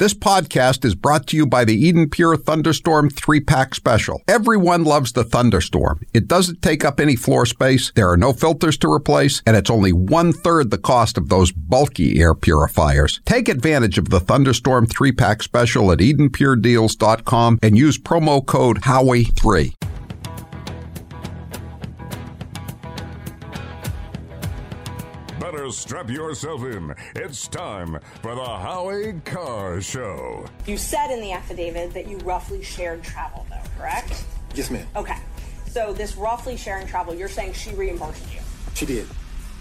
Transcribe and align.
This 0.00 0.14
podcast 0.14 0.86
is 0.86 0.94
brought 0.94 1.26
to 1.26 1.36
you 1.36 1.44
by 1.44 1.66
the 1.66 1.74
Eden 1.74 2.08
Pure 2.08 2.38
Thunderstorm 2.38 3.10
3 3.10 3.40
pack 3.40 3.74
special. 3.74 4.22
Everyone 4.26 4.82
loves 4.82 5.12
the 5.12 5.24
Thunderstorm. 5.24 6.00
It 6.14 6.26
doesn't 6.26 6.62
take 6.62 6.86
up 6.86 6.98
any 6.98 7.16
floor 7.16 7.44
space, 7.44 7.92
there 7.94 8.08
are 8.08 8.16
no 8.16 8.32
filters 8.32 8.78
to 8.78 8.90
replace, 8.90 9.42
and 9.44 9.58
it's 9.58 9.68
only 9.68 9.92
one 9.92 10.32
third 10.32 10.70
the 10.70 10.78
cost 10.78 11.18
of 11.18 11.28
those 11.28 11.52
bulky 11.52 12.18
air 12.18 12.34
purifiers. 12.34 13.20
Take 13.26 13.50
advantage 13.50 13.98
of 13.98 14.08
the 14.08 14.20
Thunderstorm 14.20 14.86
3 14.86 15.12
pack 15.12 15.42
special 15.42 15.92
at 15.92 15.98
EdenPureDeals.com 15.98 17.58
and 17.62 17.76
use 17.76 17.98
promo 17.98 18.46
code 18.46 18.80
HOWIE3. 18.80 19.74
Better 25.70 25.78
strap 25.78 26.10
yourself 26.10 26.64
in. 26.64 26.92
It's 27.14 27.46
time 27.46 28.00
for 28.22 28.34
the 28.34 28.44
Howie 28.44 29.12
Carr 29.24 29.80
Show. 29.80 30.44
You 30.66 30.76
said 30.76 31.12
in 31.12 31.20
the 31.20 31.30
affidavit 31.30 31.94
that 31.94 32.08
you 32.08 32.16
roughly 32.18 32.60
shared 32.60 33.04
travel, 33.04 33.46
though, 33.48 33.70
correct? 33.78 34.24
Yes, 34.56 34.68
ma'am. 34.68 34.84
Okay. 34.96 35.16
So 35.68 35.92
this 35.92 36.16
roughly 36.16 36.56
sharing 36.56 36.88
travel, 36.88 37.14
you're 37.14 37.28
saying 37.28 37.52
she 37.52 37.72
reimbursed 37.74 38.34
you. 38.34 38.40
She 38.74 38.84
did. 38.84 39.06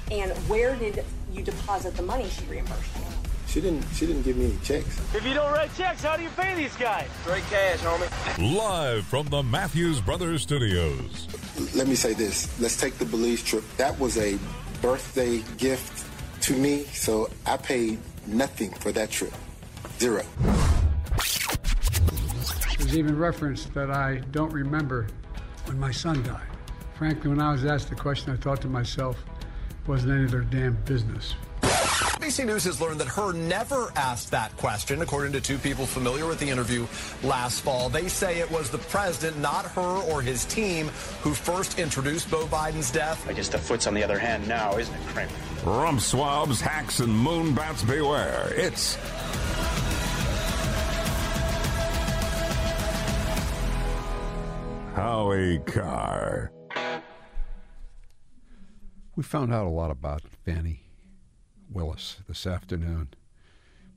And 0.10 0.32
where 0.50 0.76
did 0.76 1.06
you 1.32 1.44
deposit 1.44 1.96
the 1.96 2.02
money 2.02 2.28
she 2.28 2.44
reimbursed 2.46 2.96
you? 2.98 3.04
She 3.46 3.62
didn't. 3.62 3.86
She 3.94 4.08
didn't 4.08 4.24
give 4.24 4.38
me 4.38 4.46
any 4.46 4.58
checks. 4.64 5.00
If 5.14 5.24
you 5.24 5.36
don't 5.36 5.52
write 5.52 5.70
checks, 5.78 6.04
how 6.04 6.18
do 6.18 6.24
you 6.24 6.30
pay 6.30 6.56
these 6.56 6.76
guys? 6.78 7.08
Straight 7.22 7.44
cash, 7.52 7.80
homie. 7.80 8.56
Live 8.58 9.06
from 9.06 9.28
the 9.28 9.44
Matthews 9.44 10.02
Brothers 10.02 10.42
Studios. 10.42 11.28
Let 11.76 11.88
me 11.88 11.94
say 11.94 12.14
this. 12.14 12.60
Let's 12.60 12.78
take 12.78 12.96
the 12.98 13.06
Belize 13.06 13.44
trip. 13.44 13.64
That 13.78 14.00
was 14.00 14.18
a 14.18 14.40
birthday 14.82 15.44
gift 15.58 16.09
to 16.50 16.56
me, 16.56 16.84
so 16.94 17.30
I 17.46 17.58
paid 17.58 18.00
nothing 18.26 18.72
for 18.72 18.92
that 18.92 19.12
trip. 19.12 19.32
Zero. 20.00 20.24
There's 22.80 22.98
even 22.98 23.16
reference 23.16 23.66
that 23.66 23.92
I 23.92 24.24
don't 24.32 24.52
remember 24.52 25.06
when 25.66 25.80
my 25.80 25.92
son 25.92 26.24
died. 26.24 26.42
Frankly, 26.98 27.30
when 27.30 27.40
I 27.40 27.52
was 27.52 27.66
asked 27.66 27.90
the 27.90 27.96
question, 27.96 28.34
I 28.34 28.36
thought 28.36 28.62
to 28.64 28.68
myself, 28.68 29.24
it 29.70 29.88
wasn't 29.88 30.14
any 30.14 30.24
of 30.24 30.32
their 30.32 30.42
damn 30.42 30.74
business. 30.86 31.36
ABC 31.62 32.48
News 32.48 32.64
has 32.64 32.82
learned 32.82 33.00
that 33.00 33.08
Hur 33.08 33.34
never 33.34 33.92
asked 33.96 34.32
that 34.32 34.56
question, 34.58 35.04
according 35.04 35.34
to 35.34 35.42
two 35.42 35.60
people 35.60 35.86
familiar 35.86 36.26
with 36.26 36.40
the 36.40 36.50
interview 36.50 36.88
last 37.22 37.62
fall. 37.62 37.90
They 37.90 38.08
say 38.08 38.40
it 38.40 38.50
was 38.50 38.72
the 38.72 38.80
president, 38.80 39.38
not 39.40 39.66
Hur 39.66 40.02
or 40.12 40.24
his 40.24 40.46
team, 40.46 40.88
who 41.22 41.36
first 41.36 41.78
introduced 41.78 42.32
Beau 42.32 42.48
Biden's 42.48 42.90
death. 42.90 43.30
I 43.30 43.34
guess 43.34 43.50
the 43.50 43.60
foot's 43.60 43.86
on 43.86 43.94
the 43.94 44.04
other 44.04 44.18
hand 44.18 44.48
now, 44.48 44.80
isn't 44.80 44.96
it, 44.96 45.02
Kramer? 45.10 45.32
Rump 45.66 46.00
swabs, 46.00 46.62
hacks, 46.62 47.02
and 47.02 47.14
moonbats 47.14 47.86
beware. 47.86 48.52
It's 48.56 48.96
Howie 54.96 55.60
Carr. 55.60 56.52
We 59.18 59.24
found 59.24 59.54
out 59.54 59.66
a 59.66 59.70
lot 59.70 59.92
about 59.92 60.22
Fani 60.46 60.84
Willis 61.70 62.18
this 62.28 62.48
afternoon. 62.48 63.10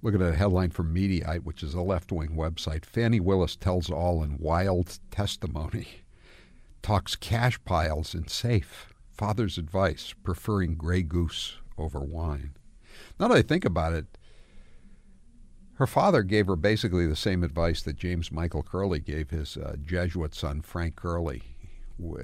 Look 0.03 0.17
at 0.17 0.21
a 0.21 0.35
headline 0.35 0.71
from 0.71 0.93
Mediaite, 0.93 1.45
which 1.45 1.63
is 1.63 1.75
a 1.75 1.81
left 1.81 2.11
wing 2.11 2.31
website. 2.31 2.85
Fani 2.85 3.21
Willis 3.21 3.55
tells 3.55 3.89
all 3.89 4.25
in 4.25 4.37
wild 4.39 4.99
testimony. 5.13 5.87
Talks 6.83 7.15
cash 7.15 7.65
piles 7.65 8.17
in 8.17 8.27
safe. 8.27 8.92
Father's 9.13 9.59
advice, 9.59 10.15
preferring 10.23 10.75
Grey 10.75 11.03
Goose 11.03 11.59
over 11.79 12.01
wine. 12.01 12.53
Now 13.19 13.29
that 13.29 13.37
I 13.37 13.43
think 13.43 13.65
about 13.65 13.93
it, 13.93 14.19
her 15.75 15.87
father 15.87 16.23
gave 16.23 16.47
her 16.47 16.57
basically 16.57 17.07
the 17.07 17.17
same 17.17 17.43
advice 17.43 17.83
that 17.83 17.97
James 17.97 18.31
Michael 18.31 18.63
Curley 18.63 19.01
gave 19.01 19.31
his 19.31 19.57
uh, 19.57 19.77
Jesuit 19.85 20.35
son, 20.35 20.63
Frank 20.63 20.97
Curley, 20.97 21.43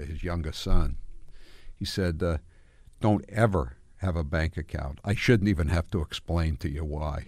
his 0.06 0.22
youngest 0.22 0.62
son. 0.62 0.97
He 1.75 1.84
said, 1.84 2.23
uh, 2.23 2.39
Don't 3.01 3.24
ever 3.29 3.77
have 3.96 4.17
a 4.17 4.24
bank 4.24 4.57
account. 4.57 5.01
I 5.05 5.14
shouldn't 5.14 5.48
even 5.48 5.68
have 5.68 5.90
to 5.90 6.01
explain 6.01 6.57
to 6.58 6.70
you 6.70 6.84
why. 6.84 7.27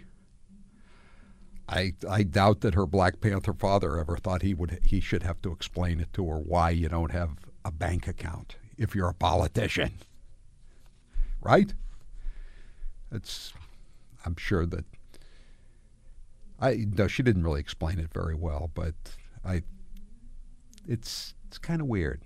I 1.68 1.94
I 2.08 2.24
doubt 2.24 2.62
that 2.62 2.74
her 2.74 2.86
Black 2.86 3.20
Panther 3.20 3.52
father 3.52 3.98
ever 3.98 4.16
thought 4.16 4.42
he 4.42 4.54
would 4.54 4.80
he 4.84 5.00
should 5.00 5.22
have 5.22 5.40
to 5.42 5.52
explain 5.52 6.00
it 6.00 6.12
to 6.14 6.26
her 6.26 6.38
why 6.38 6.70
you 6.70 6.88
don't 6.88 7.12
have 7.12 7.36
a 7.64 7.70
bank 7.70 8.08
account 8.08 8.56
if 8.80 8.94
you're 8.94 9.10
a 9.10 9.14
politician. 9.14 9.92
Right? 11.41 11.72
It's 13.12 13.52
I'm 14.24 14.36
sure 14.36 14.66
that 14.66 14.84
I 16.58 16.86
no 16.96 17.06
she 17.06 17.22
didn't 17.22 17.44
really 17.44 17.60
explain 17.60 17.98
it 17.98 18.12
very 18.12 18.34
well, 18.34 18.70
but 18.74 18.94
I 19.44 19.62
it's 20.88 21.34
it's 21.46 21.58
kind 21.58 21.80
of 21.80 21.86
weird 21.86 22.22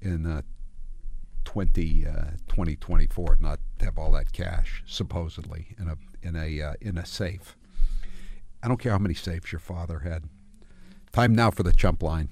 in 0.00 0.26
uh, 0.26 0.42
20, 1.44 2.06
uh, 2.06 2.12
2024 2.48 3.38
not 3.40 3.58
have 3.80 3.98
all 3.98 4.12
that 4.12 4.32
cash 4.32 4.84
supposedly 4.86 5.74
in 5.78 5.88
a 5.88 5.96
in 6.22 6.36
a 6.36 6.62
uh, 6.62 6.74
in 6.80 6.98
a 6.98 7.06
safe. 7.06 7.56
I 8.62 8.68
don't 8.68 8.78
care 8.78 8.92
how 8.92 8.98
many 8.98 9.14
safes 9.14 9.52
your 9.52 9.60
father 9.60 10.00
had. 10.00 10.24
Time 11.12 11.34
now 11.34 11.50
for 11.50 11.62
the 11.62 11.72
chump 11.72 12.02
line. 12.02 12.28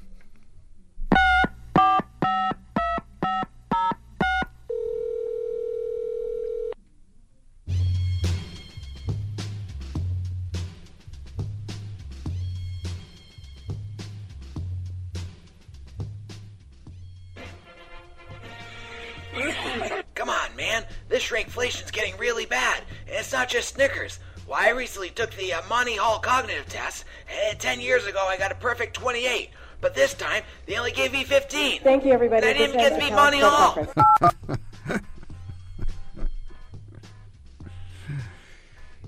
Not 23.46 23.52
just 23.52 23.74
Snickers. 23.76 24.18
Why, 24.46 24.66
I 24.66 24.70
recently 24.70 25.10
took 25.10 25.30
the 25.34 25.52
uh, 25.52 25.62
Monty 25.68 25.94
Hall 25.94 26.18
cognitive 26.18 26.68
test, 26.68 27.04
and 27.48 27.56
10 27.56 27.80
years 27.80 28.04
ago 28.04 28.26
I 28.28 28.36
got 28.36 28.50
a 28.50 28.56
perfect 28.56 28.94
28. 28.94 29.50
But 29.80 29.94
this 29.94 30.14
time, 30.14 30.42
they 30.66 30.76
only 30.76 30.90
gave 30.90 31.12
me 31.12 31.22
15. 31.22 31.82
Thank 31.82 32.04
you, 32.04 32.12
everybody. 32.12 32.44
I 32.44 32.52
didn't 32.54 32.70
even 32.70 32.76
This 32.76 32.90
get 32.90 32.98
to 32.98 33.04
meet 33.04 33.14
Monty 33.14 33.38
Hall. 33.40 33.86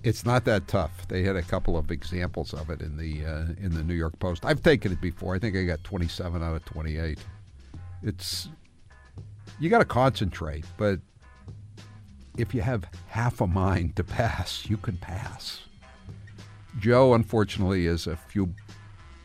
It's 0.04 0.24
not 0.24 0.44
that 0.44 0.68
tough. 0.68 1.08
They 1.08 1.24
had 1.24 1.34
a 1.34 1.42
couple 1.42 1.76
of 1.76 1.90
examples 1.90 2.54
of 2.54 2.70
it 2.70 2.80
in 2.80 2.96
the 2.96 3.26
uh, 3.26 3.46
in 3.60 3.74
the 3.74 3.82
New 3.82 3.94
York 3.94 4.16
Post. 4.20 4.44
I've 4.44 4.62
taken 4.62 4.92
it 4.92 5.00
before. 5.00 5.34
I 5.34 5.40
think 5.40 5.56
I 5.56 5.64
got 5.64 5.82
27 5.82 6.40
out 6.40 6.54
of 6.54 6.64
28. 6.64 7.18
It's 8.04 8.48
you 9.58 9.68
got 9.68 9.80
to 9.80 9.84
concentrate, 9.84 10.64
but 10.78 11.00
if 12.38 12.54
you 12.54 12.62
have 12.62 12.84
half 13.08 13.40
a 13.40 13.46
mind 13.46 13.96
to 13.96 14.04
pass, 14.04 14.64
you 14.70 14.76
can 14.76 14.96
pass. 14.96 15.60
Joe, 16.78 17.12
unfortunately, 17.12 17.86
is 17.86 18.06
a 18.06 18.16
few 18.16 18.54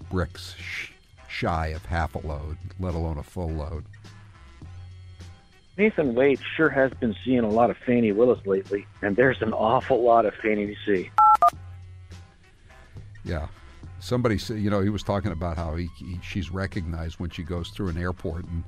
bricks 0.09 0.56
sh- 0.57 0.91
shy 1.29 1.68
of 1.68 1.85
half 1.85 2.16
a 2.16 2.28
load, 2.28 2.57
let 2.79 2.96
alone 2.96 3.19
a 3.19 3.24
full 3.24 3.51
load. 3.51 3.85
Nathan 5.78 6.16
Wade 6.16 6.40
sure 6.56 6.69
has 6.69 6.91
been 7.00 7.16
seeing 7.24 7.40
a 7.40 7.50
lot 7.50 7.69
of 7.69 7.78
Fani 7.78 8.12
Willis 8.12 8.46
lately, 8.46 8.85
and 9.01 9.16
there's 9.16 9.41
an 9.41 9.53
awful 9.53 10.03
lot 10.03 10.25
of 10.25 10.34
Fannie 10.35 10.68
to 10.68 10.75
see. 10.85 11.12
Yeah. 13.24 13.47
Somebody 14.00 14.38
said, 14.38 14.57
you 14.57 14.69
know, 14.69 14.81
he 14.81 14.90
was 14.90 15.01
talking 15.01 15.31
about 15.31 15.56
how 15.56 15.75
he, 15.75 15.88
he, 15.97 16.19
she's 16.22 16.51
recognized 16.51 17.19
when 17.19 17.30
she 17.30 17.41
goes 17.44 17.69
through 17.69 17.88
an 17.90 17.97
airport, 17.97 18.45
and 18.45 18.63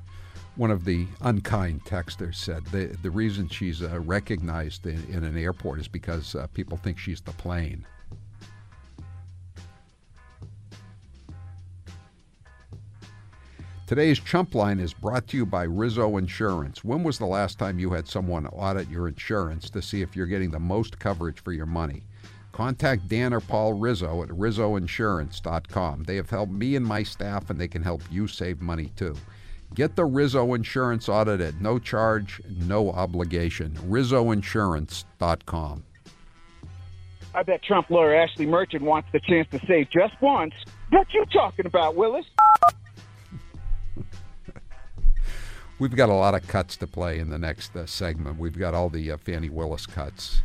one 0.56 0.70
of 0.70 0.84
the 0.84 1.06
unkind 1.20 1.84
texters 1.84 2.36
said 2.36 2.64
the 2.66 2.96
the 3.02 3.10
reason 3.10 3.48
she's 3.48 3.82
uh, 3.82 4.00
recognized 4.00 4.86
in, 4.86 5.04
in 5.10 5.24
an 5.24 5.36
airport 5.36 5.80
is 5.80 5.88
because 5.88 6.34
uh, 6.34 6.46
people 6.54 6.76
think 6.76 6.98
she's 6.98 7.20
the 7.20 7.32
plane. 7.32 7.86
Today's 13.86 14.18
Chump 14.18 14.56
Line 14.56 14.80
is 14.80 14.92
brought 14.92 15.28
to 15.28 15.36
you 15.36 15.46
by 15.46 15.62
Rizzo 15.62 16.16
Insurance. 16.16 16.82
When 16.82 17.04
was 17.04 17.18
the 17.18 17.26
last 17.26 17.56
time 17.56 17.78
you 17.78 17.92
had 17.92 18.08
someone 18.08 18.48
audit 18.48 18.90
your 18.90 19.06
insurance 19.06 19.70
to 19.70 19.80
see 19.80 20.02
if 20.02 20.16
you're 20.16 20.26
getting 20.26 20.50
the 20.50 20.58
most 20.58 20.98
coverage 20.98 21.40
for 21.40 21.52
your 21.52 21.66
money? 21.66 22.02
Contact 22.50 23.06
Dan 23.06 23.32
or 23.32 23.40
Paul 23.40 23.74
Rizzo 23.74 24.24
at 24.24 24.30
rizzoinsurance.com. 24.30 26.02
They 26.02 26.16
have 26.16 26.30
helped 26.30 26.50
me 26.50 26.74
and 26.74 26.84
my 26.84 27.04
staff, 27.04 27.48
and 27.48 27.60
they 27.60 27.68
can 27.68 27.82
help 27.82 28.02
you 28.10 28.26
save 28.26 28.60
money 28.60 28.90
too. 28.96 29.14
Get 29.74 29.96
the 29.96 30.04
Rizzo 30.04 30.54
Insurance 30.54 31.08
audit 31.08 31.40
at 31.40 31.60
no 31.60 31.78
charge, 31.78 32.40
no 32.48 32.90
obligation. 32.90 33.72
rizzoinsurance.com. 33.88 35.82
I 37.34 37.42
bet 37.42 37.62
Trump 37.62 37.90
lawyer 37.90 38.14
Ashley 38.14 38.46
Merchant 38.46 38.82
wants 38.82 39.10
the 39.12 39.20
chance 39.20 39.46
to 39.50 39.58
say 39.66 39.86
just 39.92 40.14
once. 40.22 40.54
What 40.88 41.06
you 41.12 41.24
talking 41.26 41.66
about, 41.66 41.94
Willis? 41.94 42.24
We've 45.78 45.94
got 45.94 46.08
a 46.08 46.14
lot 46.14 46.34
of 46.34 46.48
cuts 46.48 46.78
to 46.78 46.86
play 46.86 47.18
in 47.18 47.28
the 47.28 47.38
next 47.38 47.76
uh, 47.76 47.84
segment. 47.84 48.38
We've 48.38 48.58
got 48.58 48.72
all 48.72 48.88
the 48.88 49.12
uh, 49.12 49.18
Fani 49.18 49.50
Willis 49.50 49.84
cuts. 49.84 50.40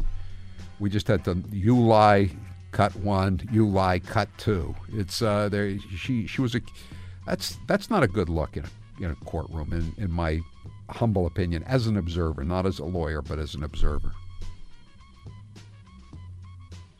We 0.82 0.90
just 0.90 1.08
had 1.08 1.24
the 1.24 1.42
Uli 1.52 2.32
cut 2.72 2.94
one. 2.98 3.48
You 3.54 3.66
lie, 3.68 4.00
cut 4.00 4.28
two. 4.38 4.76
It's 4.92 5.22
uh, 5.22 5.48
there. 5.48 5.78
She 5.96 6.28
she 6.28 6.42
was 6.42 6.56
a. 6.56 6.62
That's 7.26 7.58
that's 7.68 7.90
not 7.90 8.04
a 8.04 8.08
good 8.08 8.28
look 8.28 8.58
in 8.58 8.66
a, 8.66 8.70
in 9.04 9.12
a 9.12 9.16
courtroom, 9.26 9.74
in, 9.74 9.94
in 10.04 10.12
my 10.12 10.42
humble 10.90 11.26
opinion, 11.26 11.64
as 11.64 11.88
an 11.88 11.98
observer, 11.98 12.44
not 12.44 12.66
as 12.66 12.80
a 12.80 12.86
lawyer, 12.86 13.22
but 13.22 13.40
as 13.40 13.56
an 13.56 13.64
observer. 13.64 14.14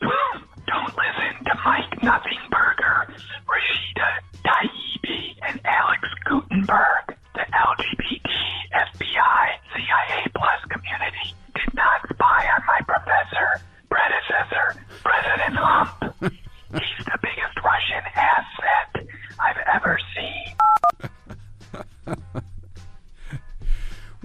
Don't 0.00 0.96
listen 0.96 1.44
to 1.44 1.54
Mike 1.64 1.90
Nothingburger, 2.00 3.14
Rashida 3.46 4.08
Taibbi, 4.44 5.36
and 5.48 5.60
Alex 5.64 6.02
Gutenberg. 6.24 7.16
The 7.34 7.46
LGBT, 7.52 8.28
FBI, 8.74 9.48
CIA 9.74 10.26
plus 10.34 10.60
community 10.70 11.34
did 11.54 11.74
not 11.74 12.00
spy 12.12 12.46
on 12.54 12.62
my 12.66 12.80
professor, 12.86 13.64
predecessor, 13.88 14.84
President 15.02 15.56
Hump. 15.56 15.91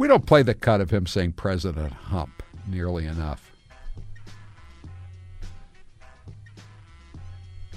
We 0.08 0.14
don't 0.14 0.26
play 0.26 0.42
the 0.42 0.54
cut 0.54 0.80
of 0.80 0.90
him 0.90 1.06
saying 1.06 1.34
President 1.34 1.92
Hump 1.92 2.42
nearly 2.66 3.08
enough. 3.08 3.52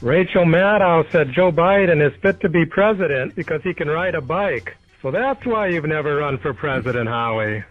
Rachel 0.01 0.45
Maddow 0.45 1.11
said 1.11 1.33
Joe 1.33 1.51
Biden 1.51 2.01
is 2.01 2.17
fit 2.23 2.39
to 2.43 2.49
be 2.49 2.65
president 2.65 3.35
because 3.35 3.65
he 3.65 3.75
can 3.75 3.89
ride 3.89 4.15
a 4.15 4.21
bike. 4.21 4.77
So 5.03 5.11
that's 5.11 5.45
why 5.45 5.71
you've 5.71 5.87
never 5.87 6.19
run 6.19 6.39
for 6.39 6.55
president, 6.55 7.09
Howie. 7.09 7.65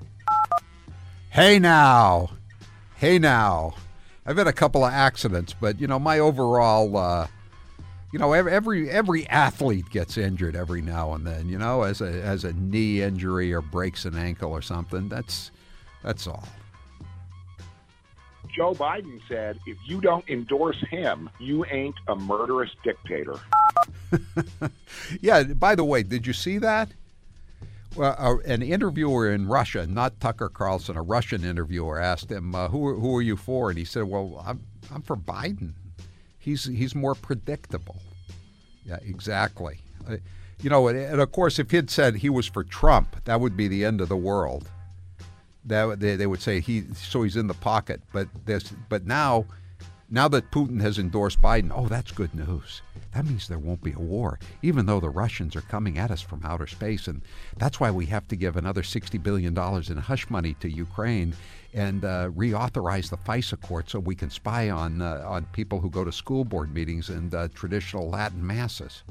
Hey 1.29 1.57
now, 1.57 2.31
hey 2.97 3.17
now. 3.17 3.75
I've 4.25 4.35
had 4.35 4.47
a 4.47 4.51
couple 4.51 4.83
of 4.83 4.91
accidents, 4.91 5.55
but 5.57 5.79
you 5.79 5.87
know 5.87 5.99
my 5.99 6.19
overall, 6.19 6.97
uh, 6.97 7.27
you 8.11 8.19
know 8.19 8.33
every, 8.33 8.51
every 8.51 8.89
every 8.89 9.27
athlete 9.27 9.89
gets 9.89 10.17
injured 10.17 10.55
every 10.55 10.81
now 10.81 11.13
and 11.13 11.25
then. 11.25 11.49
You 11.49 11.57
know, 11.57 11.83
as 11.83 12.01
a 12.01 12.07
as 12.07 12.43
a 12.43 12.53
knee 12.53 13.01
injury 13.01 13.53
or 13.53 13.61
breaks 13.61 14.05
an 14.05 14.17
ankle 14.17 14.51
or 14.51 14.61
something. 14.61 15.09
That's 15.09 15.51
that's 16.03 16.27
all. 16.27 16.47
Joe 18.55 18.73
Biden 18.73 19.21
said, 19.27 19.59
if 19.67 19.77
you 19.85 20.01
don't 20.01 20.27
endorse 20.27 20.83
him, 20.89 21.29
you 21.39 21.65
ain't 21.65 21.95
a 22.07 22.15
murderous 22.15 22.71
dictator. 22.83 23.39
yeah. 25.21 25.43
By 25.43 25.75
the 25.75 25.85
way, 25.85 26.03
did 26.03 26.25
you 26.25 26.33
see 26.33 26.57
that? 26.57 26.89
Well, 27.95 28.15
uh, 28.17 28.37
an 28.45 28.61
interviewer 28.61 29.31
in 29.31 29.47
Russia, 29.47 29.87
not 29.87 30.19
Tucker 30.19 30.49
Carlson, 30.49 30.95
a 30.95 31.01
Russian 31.01 31.43
interviewer, 31.43 31.99
asked 31.99 32.31
him, 32.31 32.53
uh, 32.53 32.69
"Who 32.69 32.99
who 32.99 33.15
are 33.15 33.21
you 33.21 33.35
for?" 33.35 33.69
And 33.69 33.79
he 33.79 33.85
said, 33.85 34.03
"Well, 34.03 34.43
I'm 34.45 34.63
I'm 34.93 35.01
for 35.01 35.15
Biden. 35.15 35.73
He's 36.39 36.65
he's 36.65 36.95
more 36.95 37.15
predictable." 37.15 37.97
Yeah, 38.85 38.97
exactly. 39.05 39.79
Uh, 40.07 40.17
you 40.61 40.69
know, 40.69 40.87
and, 40.87 41.21
of 41.21 41.31
course, 41.31 41.59
if 41.59 41.71
he'd 41.71 41.89
said 41.89 42.15
he 42.15 42.29
was 42.29 42.47
for 42.47 42.63
Trump, 42.63 43.15
that 43.25 43.39
would 43.39 43.55
be 43.55 43.67
the 43.67 43.85
end 43.85 44.01
of 44.01 44.09
the 44.09 44.17
world. 44.17 44.69
That 45.65 45.99
they, 45.99 46.15
they 46.15 46.27
would 46.27 46.41
say 46.41 46.59
he 46.59 46.83
so 46.93 47.23
he's 47.23 47.35
in 47.35 47.47
the 47.47 47.53
pocket. 47.53 48.01
But 48.11 48.27
this, 48.45 48.73
but 48.89 49.05
now, 49.05 49.45
now 50.09 50.27
that 50.29 50.51
Putin 50.51 50.81
has 50.81 50.97
endorsed 50.97 51.41
Biden, 51.41 51.71
oh, 51.73 51.87
that's 51.87 52.11
good 52.11 52.33
news. 52.33 52.81
That 53.13 53.25
means 53.25 53.47
there 53.47 53.59
won't 53.59 53.83
be 53.83 53.93
a 53.93 53.99
war, 53.99 54.39
even 54.61 54.85
though 54.85 54.99
the 54.99 55.09
Russians 55.09 55.55
are 55.55 55.61
coming 55.61 55.97
at 55.97 56.11
us 56.11 56.21
from 56.21 56.41
outer 56.43 56.67
space. 56.67 57.07
And 57.07 57.21
that's 57.57 57.79
why 57.79 57.91
we 57.91 58.05
have 58.07 58.27
to 58.29 58.35
give 58.35 58.55
another 58.55 58.81
$60 58.81 59.21
billion 59.21 59.57
in 59.57 59.97
hush 59.97 60.29
money 60.29 60.55
to 60.55 60.69
Ukraine 60.69 61.35
and 61.73 62.03
uh, 62.03 62.29
reauthorize 62.35 63.09
the 63.09 63.17
FISA 63.17 63.61
court 63.61 63.89
so 63.89 63.99
we 63.99 64.15
can 64.15 64.29
spy 64.29 64.69
on, 64.69 65.01
uh, 65.01 65.23
on 65.25 65.45
people 65.53 65.79
who 65.79 65.89
go 65.89 66.03
to 66.03 66.11
school 66.11 66.43
board 66.43 66.73
meetings 66.73 67.09
and 67.09 67.33
uh, 67.33 67.47
traditional 67.53 68.09
Latin 68.09 68.45
masses. 68.45 69.03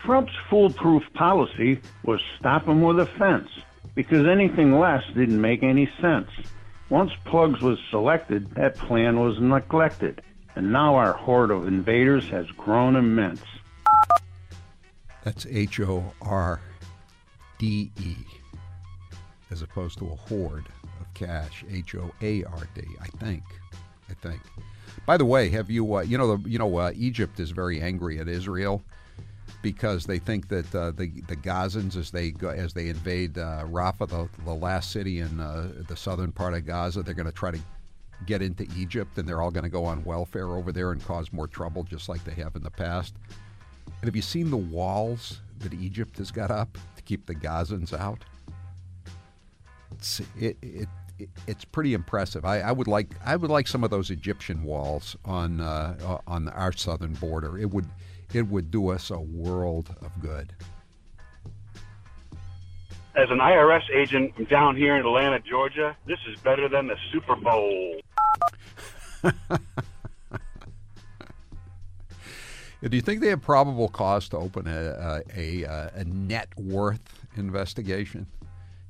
Trump's 0.00 0.34
foolproof 0.50 1.02
policy 1.14 1.80
was 2.02 2.20
stop 2.38 2.66
him 2.66 2.82
with 2.82 3.00
a 3.00 3.06
fence 3.06 3.48
because 3.94 4.26
anything 4.26 4.78
less 4.78 5.02
didn't 5.14 5.40
make 5.40 5.62
any 5.62 5.90
sense. 6.00 6.28
Once 6.90 7.12
Plugs 7.24 7.62
was 7.62 7.78
selected, 7.90 8.50
that 8.54 8.76
plan 8.76 9.18
was 9.18 9.40
neglected 9.40 10.20
and 10.56 10.72
now 10.72 10.94
our 10.94 11.12
horde 11.12 11.50
of 11.50 11.66
invaders 11.66 12.28
has 12.28 12.46
grown 12.52 12.96
immense. 12.96 13.42
That's 15.22 15.46
H 15.46 15.80
O 15.80 16.12
R 16.22 16.60
D 17.58 17.90
E, 18.00 18.14
as 19.54 19.62
opposed 19.62 19.98
to 19.98 20.06
a 20.06 20.16
horde 20.16 20.66
of 21.00 21.14
cash. 21.14 21.64
H 21.70 21.94
O 21.94 22.10
A 22.20 22.42
R 22.42 22.68
D, 22.74 22.82
I 23.00 23.06
think. 23.24 23.44
I 24.10 24.14
think. 24.14 24.40
By 25.06 25.16
the 25.16 25.24
way, 25.24 25.48
have 25.50 25.70
you 25.70 25.94
uh, 25.94 26.00
you 26.02 26.18
know 26.18 26.36
the, 26.36 26.50
you 26.50 26.58
know 26.58 26.76
uh, 26.76 26.92
Egypt 26.96 27.38
is 27.38 27.52
very 27.52 27.80
angry 27.80 28.18
at 28.18 28.28
Israel 28.28 28.82
because 29.62 30.06
they 30.06 30.18
think 30.18 30.48
that 30.48 30.74
uh, 30.74 30.90
the 30.90 31.22
the 31.28 31.36
Gazans 31.36 31.96
as 31.96 32.10
they 32.10 32.32
go, 32.32 32.48
as 32.48 32.72
they 32.72 32.88
invade 32.88 33.38
uh, 33.38 33.64
Rafah, 33.66 34.08
the, 34.08 34.28
the 34.44 34.54
last 34.54 34.90
city 34.90 35.20
in 35.20 35.38
uh, 35.38 35.70
the 35.86 35.96
southern 35.96 36.32
part 36.32 36.52
of 36.54 36.66
Gaza, 36.66 37.02
they're 37.02 37.14
going 37.14 37.26
to 37.26 37.32
try 37.32 37.52
to 37.52 37.60
get 38.26 38.42
into 38.42 38.66
Egypt 38.76 39.18
and 39.18 39.28
they're 39.28 39.40
all 39.40 39.50
going 39.50 39.64
to 39.64 39.70
go 39.70 39.84
on 39.84 40.02
welfare 40.04 40.48
over 40.48 40.72
there 40.72 40.92
and 40.92 41.04
cause 41.04 41.32
more 41.32 41.46
trouble 41.46 41.84
just 41.84 42.08
like 42.08 42.24
they 42.24 42.34
have 42.34 42.56
in 42.56 42.62
the 42.62 42.70
past. 42.70 43.14
And 43.86 44.04
have 44.08 44.16
you 44.16 44.22
seen 44.22 44.50
the 44.50 44.56
walls 44.56 45.40
that 45.60 45.74
Egypt 45.74 46.18
has 46.18 46.30
got 46.30 46.50
up 46.50 46.76
to 46.96 47.02
keep 47.02 47.26
the 47.26 47.34
Gazans 47.34 47.92
out? 47.98 48.24
It's, 49.96 50.20
it, 50.38 50.56
it, 50.62 50.88
it, 51.18 51.28
it's 51.46 51.64
pretty 51.64 51.94
impressive. 51.94 52.44
I, 52.44 52.60
I, 52.60 52.72
would 52.72 52.88
like 52.88 53.14
I 53.24 53.36
would 53.36 53.50
like 53.50 53.68
some 53.68 53.84
of 53.84 53.90
those 53.90 54.10
Egyptian 54.10 54.64
walls 54.64 55.16
on 55.24 55.60
uh, 55.60 56.18
on 56.26 56.48
our 56.48 56.72
southern 56.72 57.14
border. 57.14 57.58
It 57.58 57.70
would 57.70 57.86
it 58.32 58.48
would 58.48 58.70
do 58.70 58.88
us 58.88 59.10
a 59.10 59.20
world 59.20 59.94
of 60.02 60.20
good 60.20 60.52
as 63.16 63.30
an 63.30 63.38
IRS 63.38 63.88
agent 63.94 64.48
down 64.48 64.76
here 64.76 64.96
in 64.96 65.06
Atlanta, 65.06 65.38
Georgia, 65.40 65.96
this 66.06 66.18
is 66.28 66.38
better 66.40 66.68
than 66.68 66.88
the 66.88 66.96
Super 67.12 67.36
Bowl. 67.36 68.00
Do 72.82 72.96
you 72.96 73.00
think 73.00 73.22
they 73.22 73.28
have 73.28 73.40
probable 73.40 73.88
cause 73.88 74.28
to 74.30 74.36
open 74.36 74.66
a, 74.66 75.22
a, 75.34 75.62
a, 75.64 75.90
a, 75.94 76.04
net 76.04 76.48
worth 76.58 77.00
investigation? 77.34 78.26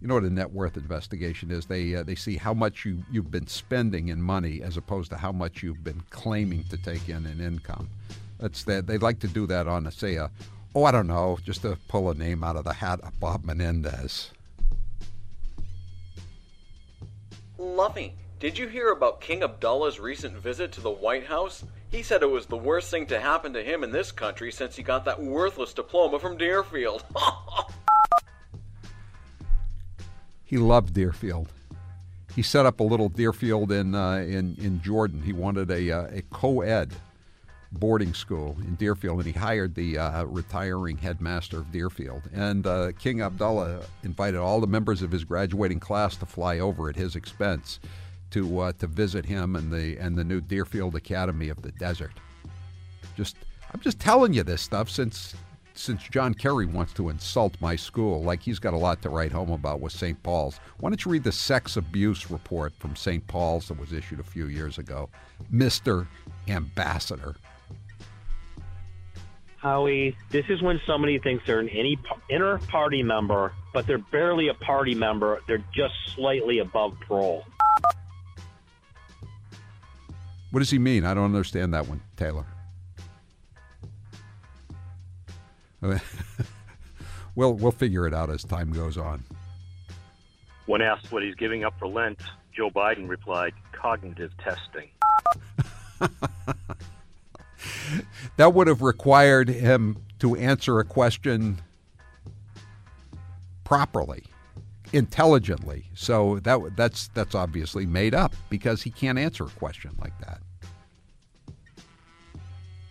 You 0.04 0.08
know 0.08 0.16
what 0.16 0.24
a 0.24 0.30
net 0.30 0.52
worth 0.52 0.76
investigation 0.76 1.50
is? 1.50 1.64
They 1.64 1.94
uh, 1.94 2.02
they 2.02 2.14
see 2.14 2.36
how 2.36 2.52
much 2.52 2.84
you 2.84 3.02
you've 3.10 3.30
been 3.30 3.46
spending 3.46 4.08
in 4.08 4.20
money 4.20 4.60
as 4.60 4.76
opposed 4.76 5.08
to 5.12 5.16
how 5.16 5.32
much 5.32 5.62
you've 5.62 5.82
been 5.82 6.02
claiming 6.10 6.64
to 6.64 6.76
take 6.76 7.08
in 7.08 7.24
in 7.24 7.40
income. 7.40 7.88
That's 8.38 8.64
that 8.64 8.86
they'd 8.86 9.00
like 9.00 9.20
to 9.20 9.28
do 9.28 9.46
that 9.46 9.66
on 9.66 9.86
a 9.86 9.90
say 9.90 10.16
a 10.16 10.30
oh, 10.74 10.84
I 10.84 10.90
don't 10.90 11.06
know, 11.06 11.38
just 11.42 11.62
to 11.62 11.78
pull 11.88 12.10
a 12.10 12.14
name 12.14 12.44
out 12.44 12.56
of 12.56 12.64
the 12.64 12.74
hat, 12.74 13.00
of 13.00 13.18
Bob 13.18 13.46
Menendez. 13.46 14.30
Luffy, 17.56 18.12
did 18.40 18.58
you 18.58 18.68
hear 18.68 18.90
about 18.90 19.22
King 19.22 19.42
Abdullah's 19.42 19.98
recent 19.98 20.36
visit 20.36 20.70
to 20.72 20.82
the 20.82 20.90
White 20.90 21.24
House? 21.24 21.64
He 21.90 22.02
said 22.02 22.22
it 22.22 22.30
was 22.30 22.44
the 22.44 22.58
worst 22.58 22.90
thing 22.90 23.06
to 23.06 23.18
happen 23.18 23.54
to 23.54 23.62
him 23.62 23.82
in 23.82 23.90
this 23.90 24.12
country 24.12 24.52
since 24.52 24.76
he 24.76 24.82
got 24.82 25.06
that 25.06 25.22
worthless 25.22 25.72
diploma 25.72 26.18
from 26.18 26.36
Deerfield. 26.36 27.04
he 30.54 30.58
loved 30.58 30.94
Deerfield. 30.94 31.48
He 32.32 32.42
set 32.42 32.64
up 32.64 32.78
a 32.78 32.84
little 32.84 33.08
Deerfield 33.08 33.72
in 33.72 33.92
uh, 33.92 34.18
in 34.18 34.54
in 34.60 34.80
Jordan. 34.80 35.20
He 35.20 35.32
wanted 35.32 35.68
a 35.68 35.90
uh, 35.90 36.06
a 36.12 36.22
co-ed 36.30 36.92
boarding 37.72 38.14
school 38.14 38.56
in 38.60 38.76
Deerfield, 38.76 39.18
and 39.18 39.26
he 39.26 39.32
hired 39.32 39.74
the 39.74 39.98
uh, 39.98 40.22
retiring 40.26 40.96
headmaster 40.96 41.58
of 41.58 41.72
Deerfield. 41.72 42.22
And 42.32 42.68
uh, 42.68 42.92
King 42.92 43.20
Abdullah 43.20 43.80
invited 44.04 44.38
all 44.38 44.60
the 44.60 44.68
members 44.68 45.02
of 45.02 45.10
his 45.10 45.24
graduating 45.24 45.80
class 45.80 46.14
to 46.18 46.26
fly 46.26 46.60
over 46.60 46.88
at 46.88 46.94
his 46.94 47.16
expense 47.16 47.80
to 48.30 48.60
uh, 48.60 48.72
to 48.78 48.86
visit 48.86 49.26
him 49.26 49.56
and 49.56 49.72
the 49.72 49.98
and 49.98 50.16
the 50.16 50.22
new 50.22 50.40
Deerfield 50.40 50.94
Academy 50.94 51.48
of 51.48 51.62
the 51.62 51.72
Desert. 51.72 52.12
Just 53.16 53.34
I'm 53.72 53.80
just 53.80 53.98
telling 53.98 54.32
you 54.32 54.44
this 54.44 54.62
stuff 54.62 54.88
since 54.88 55.34
since 55.74 56.02
John 56.04 56.34
Kerry 56.34 56.66
wants 56.66 56.92
to 56.94 57.08
insult 57.08 57.60
my 57.60 57.76
school, 57.76 58.22
like 58.22 58.40
he's 58.42 58.58
got 58.58 58.74
a 58.74 58.78
lot 58.78 59.02
to 59.02 59.08
write 59.08 59.32
home 59.32 59.50
about 59.50 59.80
with 59.80 59.92
St. 59.92 60.22
Paul's. 60.22 60.60
Why 60.78 60.90
don't 60.90 61.04
you 61.04 61.10
read 61.10 61.24
the 61.24 61.32
sex 61.32 61.76
abuse 61.76 62.30
report 62.30 62.72
from 62.78 62.96
St. 62.96 63.26
Paul's 63.26 63.68
that 63.68 63.78
was 63.78 63.92
issued 63.92 64.20
a 64.20 64.24
few 64.24 64.46
years 64.46 64.78
ago, 64.78 65.08
Mister 65.50 66.06
Ambassador? 66.48 67.34
Howie, 69.56 70.16
this 70.30 70.44
is 70.50 70.60
when 70.62 70.80
somebody 70.86 71.18
thinks 71.18 71.44
they're 71.46 71.58
an 71.58 71.70
any 71.70 71.98
inner 72.30 72.58
party 72.58 73.02
member, 73.02 73.52
but 73.72 73.86
they're 73.86 73.98
barely 73.98 74.48
a 74.48 74.54
party 74.54 74.94
member. 74.94 75.40
They're 75.48 75.64
just 75.74 75.94
slightly 76.14 76.58
above 76.58 76.94
parole. 77.00 77.44
What 80.50 80.60
does 80.60 80.70
he 80.70 80.78
mean? 80.78 81.04
I 81.04 81.14
don't 81.14 81.24
understand 81.24 81.74
that 81.74 81.88
one, 81.88 82.00
Taylor. 82.16 82.44
we'll 87.34 87.54
we'll 87.54 87.72
figure 87.72 88.06
it 88.06 88.14
out 88.14 88.30
as 88.30 88.44
time 88.44 88.72
goes 88.72 88.96
on. 88.96 89.24
When 90.66 90.80
asked 90.80 91.12
what 91.12 91.22
he's 91.22 91.34
giving 91.34 91.64
up 91.64 91.74
for 91.78 91.86
Lent, 91.86 92.20
Joe 92.52 92.70
Biden 92.70 93.08
replied, 93.08 93.52
cognitive 93.72 94.32
testing. 94.38 94.88
that 98.36 98.54
would 98.54 98.66
have 98.66 98.82
required 98.82 99.48
him 99.48 99.98
to 100.20 100.36
answer 100.36 100.78
a 100.78 100.84
question 100.84 101.60
properly, 103.64 104.24
intelligently. 104.92 105.84
So 105.94 106.38
that 106.40 106.60
that's 106.76 107.08
that's 107.08 107.34
obviously 107.34 107.86
made 107.86 108.14
up 108.14 108.34
because 108.48 108.82
he 108.82 108.90
can't 108.90 109.18
answer 109.18 109.44
a 109.44 109.50
question 109.50 109.96
like 110.00 110.18
that. 110.20 110.40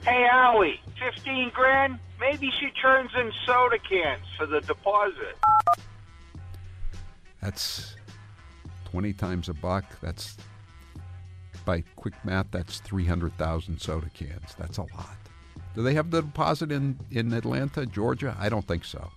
Hey, 0.03 0.27
Allie, 0.29 0.81
15 1.00 1.51
grand? 1.53 1.98
Maybe 2.19 2.51
she 2.60 2.69
turns 2.81 3.12
in 3.17 3.31
soda 3.45 3.77
cans 3.79 4.25
for 4.38 4.45
the 4.45 4.60
deposit. 4.62 5.38
That's 7.41 7.95
20 8.86 9.13
times 9.13 9.48
a 9.50 9.53
buck. 9.53 9.86
That's 10.01 10.38
by 11.65 11.83
quick 11.95 12.13
math, 12.25 12.48
that's 12.51 12.79
300,000 12.79 13.79
soda 13.79 14.10
cans. 14.13 14.55
That's 14.57 14.77
a 14.77 14.81
lot. 14.81 15.17
Do 15.75 15.81
they 15.81 15.93
have 15.93 16.12
the 16.12 16.22
deposit 16.22 16.72
in, 16.72 17.00
in 17.10 17.31
Atlanta, 17.33 17.86
Georgia? 17.86 18.36
I 18.38 18.50
don't 18.50 18.67
think 18.67 18.83
so. 18.86 19.10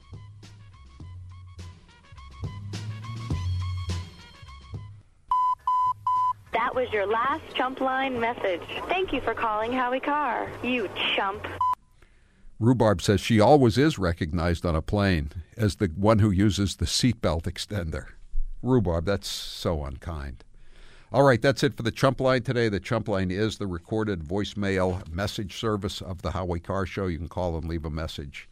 That 6.66 6.74
was 6.74 6.92
your 6.92 7.06
last 7.06 7.44
chump 7.54 7.80
line 7.80 8.18
message. 8.18 8.60
Thank 8.88 9.12
you 9.12 9.20
for 9.20 9.34
calling 9.34 9.72
Howie 9.72 10.00
Carr. 10.00 10.50
You 10.64 10.90
chump. 11.14 11.46
Rhubarb 12.58 13.00
says 13.00 13.20
she 13.20 13.38
always 13.38 13.78
is 13.78 14.00
recognized 14.00 14.66
on 14.66 14.74
a 14.74 14.82
plane 14.82 15.30
as 15.56 15.76
the 15.76 15.86
one 15.94 16.18
who 16.18 16.32
uses 16.32 16.74
the 16.74 16.84
seatbelt 16.84 17.42
extender. 17.42 18.06
Rhubarb, 18.62 19.04
that's 19.04 19.28
so 19.28 19.84
unkind. 19.84 20.42
All 21.12 21.22
right, 21.22 21.40
that's 21.40 21.62
it 21.62 21.76
for 21.76 21.84
the 21.84 21.92
Chump 21.92 22.18
Line 22.18 22.42
today. 22.42 22.68
The 22.68 22.80
Chump 22.80 23.06
Line 23.06 23.30
is 23.30 23.58
the 23.58 23.68
recorded 23.68 24.24
voicemail 24.24 25.08
message 25.08 25.56
service 25.56 26.02
of 26.02 26.22
the 26.22 26.32
Howie 26.32 26.58
Carr 26.58 26.84
Show. 26.84 27.06
You 27.06 27.18
can 27.18 27.28
call 27.28 27.56
and 27.56 27.68
leave 27.68 27.84
a 27.84 27.90
message 27.90 28.48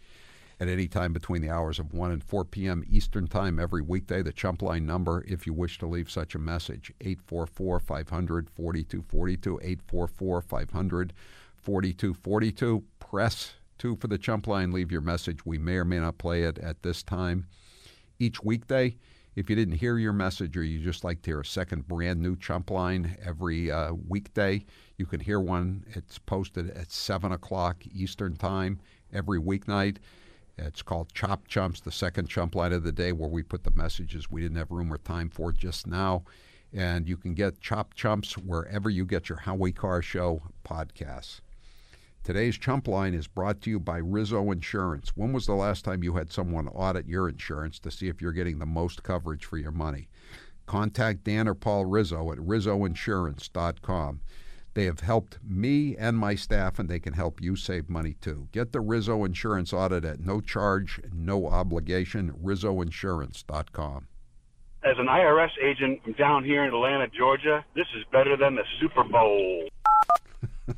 at 0.61 0.68
any 0.68 0.87
time 0.87 1.12
between 1.12 1.42
the 1.42 1.50
hours 1.50 1.78
of 1.78 1.92
1 1.92 2.11
and 2.11 2.23
4 2.23 2.44
p.m. 2.44 2.84
Eastern 2.88 3.26
Time 3.26 3.58
every 3.58 3.82
weekday. 3.82 4.23
The 4.23 4.32
Chump 4.32 4.62
Line 4.62 4.87
number, 4.87 5.25
if 5.26 5.46
you 5.46 5.52
wish 5.52 5.78
to 5.78 5.87
leave 5.87 6.11
such 6.11 6.34
a 6.34 6.38
message, 6.38 6.92
844 7.00 7.80
500 7.80 8.50
4242. 8.50 9.61
844 9.62 10.40
500 10.42 11.12
4242. 11.56 12.84
Press 12.99 13.54
2 13.78 13.96
for 13.96 14.08
the 14.08 14.18
Chump 14.18 14.46
Line. 14.46 14.73
Leave 14.73 14.92
your 14.92 15.00
message. 15.00 15.44
We 15.44 15.58
may 15.58 15.76
or 15.76 15.84
may 15.84 15.99
not 15.99 16.18
play 16.18 16.44
it 16.44 16.58
at 16.58 16.82
this 16.82 17.02
time 17.02 17.46
each 18.18 18.42
weekday. 18.42 18.96
If 19.37 19.50
you 19.50 19.56
didn't 19.56 19.78
hear 19.78 19.99
your 19.99 20.12
message 20.12 20.56
or 20.56 20.62
you 20.62 20.78
just 20.78 21.02
like 21.02 21.23
to 21.23 21.30
hear 21.30 21.40
a 21.40 21.44
second 21.44 21.88
brand 21.88 22.20
new 22.20 22.37
Chump 22.37 22.70
Line 22.70 23.16
every 23.25 23.70
uh, 23.70 23.92
weekday, 23.92 24.64
you 24.96 25.06
can 25.06 25.18
hear 25.18 25.40
one. 25.40 25.84
It's 25.88 26.18
posted 26.18 26.70
at 26.70 26.92
7 26.92 27.32
o'clock 27.32 27.84
Eastern 27.92 28.37
Time 28.37 28.78
every 29.12 29.40
weeknight. 29.40 29.96
It's 30.56 30.82
called 30.82 31.12
Chop 31.12 31.49
Chumps, 31.49 31.80
the 31.80 31.90
second 31.90 32.28
chump 32.28 32.54
line 32.54 32.73
of 32.73 32.84
the 32.84 32.92
day, 32.92 33.12
where 33.12 33.28
we 33.28 33.42
put 33.42 33.64
the 33.64 33.73
messages 33.73 34.30
we 34.30 34.40
didn't 34.40 34.56
have 34.56 34.70
room 34.70 34.92
or 34.92 34.99
time 34.99 35.28
for 35.28 35.52
just 35.52 35.87
now. 35.87 36.25
And 36.73 37.08
you 37.08 37.16
can 37.16 37.34
get 37.34 37.61
Chop 37.61 37.94
Chumps 37.94 38.38
wherever 38.38 38.88
you 38.88 39.04
get 39.04 39.28
your 39.28 39.38
Howie 39.38 39.73
Carr 39.73 40.02
Show 40.02 40.42
podcasts. 40.64 41.40
Today's 42.23 42.56
Chump 42.56 42.88
Line 42.88 43.12
is 43.12 43.26
brought 43.26 43.61
to 43.61 43.70
you 43.70 43.78
by 43.78 43.99
Rizzo 43.99 44.50
Insurance. 44.50 45.14
When 45.14 45.32
was 45.32 45.44
the 45.44 45.54
last 45.54 45.84
time 45.84 46.02
you 46.02 46.14
had 46.14 46.32
someone 46.32 46.68
audit 46.68 47.06
your 47.06 47.28
insurance 47.28 47.78
to 47.80 47.90
see 47.90 48.08
if 48.08 48.23
you're 48.23 48.32
getting 48.32 48.58
the 48.58 48.66
most 48.66 49.02
coverage 49.02 49.44
for 49.44 49.58
your 49.58 49.73
money? 49.73 50.08
Contact 50.66 51.25
Dan 51.25 51.46
or 51.46 51.54
Paul 51.54 51.84
Rizzo 51.84 52.32
at 52.32 52.38
rizzoinsurance.com. 52.38 54.20
They 54.74 54.84
have 54.86 55.00
helped 55.00 55.38
me 55.42 55.96
and 55.96 56.18
my 56.18 56.34
staff, 56.34 56.78
and 56.80 56.88
they 56.88 56.98
can 56.98 57.12
help 57.12 57.40
you 57.40 57.54
save 57.54 57.88
money 57.88 58.14
too. 58.20 58.48
Get 58.50 58.72
the 58.72 58.80
Rizzo 58.80 59.24
Insurance 59.24 59.72
audit 59.72 60.04
at 60.04 60.20
no 60.20 60.40
charge, 60.40 61.00
no 61.12 61.46
obligation. 61.46 62.32
RizzoInsurance.com. 62.42 64.08
As 64.84 64.98
an 64.98 65.06
IRS 65.06 65.50
agent 65.62 66.02
from 66.02 66.12
down 66.14 66.44
here 66.44 66.64
in 66.64 66.74
Atlanta, 66.74 67.06
Georgia, 67.08 67.64
this 67.74 67.86
is 67.96 68.04
better 68.12 68.36
than 68.36 68.56
the 68.56 68.64
Super 68.80 69.04
Bowl. 69.04 69.68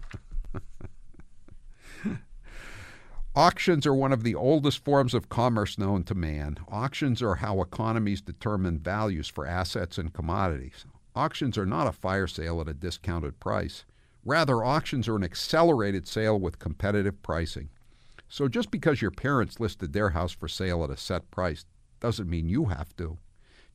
Auctions 3.34 3.86
are 3.86 3.94
one 3.94 4.12
of 4.12 4.22
the 4.22 4.34
oldest 4.34 4.84
forms 4.84 5.12
of 5.12 5.28
commerce 5.28 5.76
known 5.76 6.04
to 6.04 6.14
man. 6.14 6.58
Auctions 6.68 7.20
are 7.20 7.34
how 7.36 7.60
economies 7.60 8.20
determine 8.20 8.78
values 8.78 9.28
for 9.28 9.46
assets 9.46 9.98
and 9.98 10.14
commodities. 10.14 10.86
Auctions 11.16 11.56
are 11.56 11.64
not 11.64 11.86
a 11.86 11.92
fire 11.92 12.26
sale 12.26 12.60
at 12.60 12.68
a 12.68 12.74
discounted 12.74 13.40
price. 13.40 13.86
Rather, 14.22 14.62
auctions 14.62 15.08
are 15.08 15.16
an 15.16 15.24
accelerated 15.24 16.06
sale 16.06 16.38
with 16.38 16.58
competitive 16.58 17.22
pricing. 17.22 17.70
So 18.28 18.48
just 18.48 18.70
because 18.70 19.00
your 19.00 19.10
parents 19.10 19.58
listed 19.58 19.94
their 19.94 20.10
house 20.10 20.32
for 20.32 20.46
sale 20.46 20.84
at 20.84 20.90
a 20.90 20.96
set 20.96 21.30
price 21.30 21.64
doesn't 22.00 22.28
mean 22.28 22.50
you 22.50 22.66
have 22.66 22.94
to. 22.96 23.16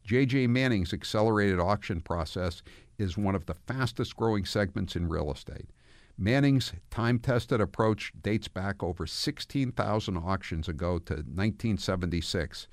J.J. 0.03 0.47
Manning's 0.47 0.93
accelerated 0.93 1.59
auction 1.59 2.01
process 2.01 2.61
is 2.99 3.17
one 3.17 3.33
of 3.33 3.47
the 3.47 3.55
fastest 3.55 4.15
growing 4.15 4.45
segments 4.45 4.95
in 4.95 5.09
real 5.09 5.31
estate. 5.31 5.71
Manning's 6.19 6.73
time 6.91 7.17
tested 7.17 7.59
approach 7.59 8.13
dates 8.21 8.47
back 8.47 8.83
over 8.83 9.07
16,000 9.07 10.17
auctions 10.17 10.67
ago 10.67 10.99
to 10.99 11.13
1976 11.15 12.67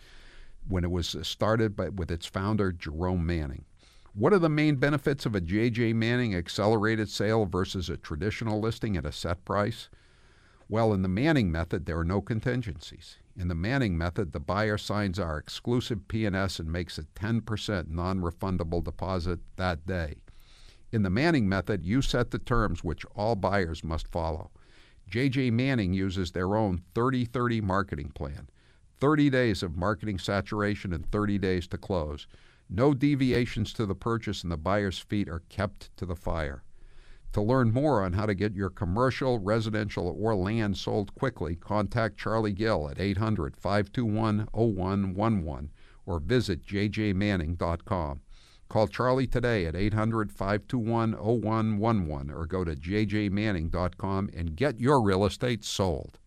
when 0.66 0.84
it 0.84 0.90
was 0.90 1.16
started 1.22 1.74
by, 1.74 1.88
with 1.88 2.10
its 2.10 2.26
founder, 2.26 2.70
Jerome 2.70 3.24
Manning. 3.24 3.64
What 4.18 4.32
are 4.32 4.40
the 4.40 4.48
main 4.48 4.74
benefits 4.74 5.26
of 5.26 5.36
a 5.36 5.40
J.J. 5.40 5.92
Manning 5.92 6.34
accelerated 6.34 7.08
sale 7.08 7.46
versus 7.46 7.88
a 7.88 7.96
traditional 7.96 8.58
listing 8.58 8.96
at 8.96 9.06
a 9.06 9.12
set 9.12 9.44
price? 9.44 9.88
Well, 10.68 10.92
in 10.92 11.02
the 11.02 11.08
Manning 11.08 11.52
method, 11.52 11.86
there 11.86 12.00
are 12.00 12.04
no 12.04 12.20
contingencies. 12.20 13.18
In 13.36 13.46
the 13.46 13.54
Manning 13.54 13.96
method, 13.96 14.32
the 14.32 14.40
buyer 14.40 14.76
signs 14.76 15.20
our 15.20 15.38
exclusive 15.38 16.08
P&S 16.08 16.58
and 16.58 16.72
makes 16.72 16.98
a 16.98 17.04
10% 17.04 17.90
non-refundable 17.90 18.82
deposit 18.82 19.38
that 19.54 19.86
day. 19.86 20.16
In 20.90 21.04
the 21.04 21.10
Manning 21.10 21.48
method, 21.48 21.84
you 21.84 22.02
set 22.02 22.32
the 22.32 22.40
terms 22.40 22.82
which 22.82 23.06
all 23.14 23.36
buyers 23.36 23.84
must 23.84 24.08
follow. 24.08 24.50
JJ 25.08 25.52
Manning 25.52 25.92
uses 25.92 26.32
their 26.32 26.56
own 26.56 26.82
30 26.92 27.24
30 27.24 27.60
marketing 27.60 28.10
plan 28.16 28.48
30 28.98 29.30
days 29.30 29.62
of 29.62 29.76
marketing 29.76 30.18
saturation 30.18 30.92
and 30.92 31.08
30 31.12 31.38
days 31.38 31.68
to 31.68 31.78
close. 31.78 32.26
No 32.70 32.94
deviations 32.94 33.72
to 33.74 33.86
the 33.86 33.94
purchase, 33.94 34.42
and 34.42 34.52
the 34.52 34.56
buyer's 34.56 34.98
feet 34.98 35.28
are 35.28 35.42
kept 35.48 35.96
to 35.96 36.06
the 36.06 36.16
fire. 36.16 36.62
To 37.32 37.42
learn 37.42 37.72
more 37.72 38.02
on 38.02 38.14
how 38.14 38.26
to 38.26 38.34
get 38.34 38.54
your 38.54 38.70
commercial, 38.70 39.38
residential, 39.38 40.16
or 40.18 40.34
land 40.34 40.76
sold 40.76 41.14
quickly, 41.14 41.56
contact 41.56 42.18
Charlie 42.18 42.52
Gill 42.52 42.88
at 42.88 42.98
800 42.98 43.56
521 43.56 44.48
0111 44.52 45.70
or 46.06 46.18
visit 46.18 46.64
jjmanning.com. 46.64 48.20
Call 48.68 48.86
Charlie 48.86 49.26
today 49.26 49.66
at 49.66 49.74
800 49.74 50.30
521 50.30 51.12
0111 51.12 52.30
or 52.30 52.46
go 52.46 52.64
to 52.64 52.74
jjmanning.com 52.74 54.30
and 54.34 54.56
get 54.56 54.80
your 54.80 55.02
real 55.02 55.24
estate 55.24 55.64
sold. 55.64 56.18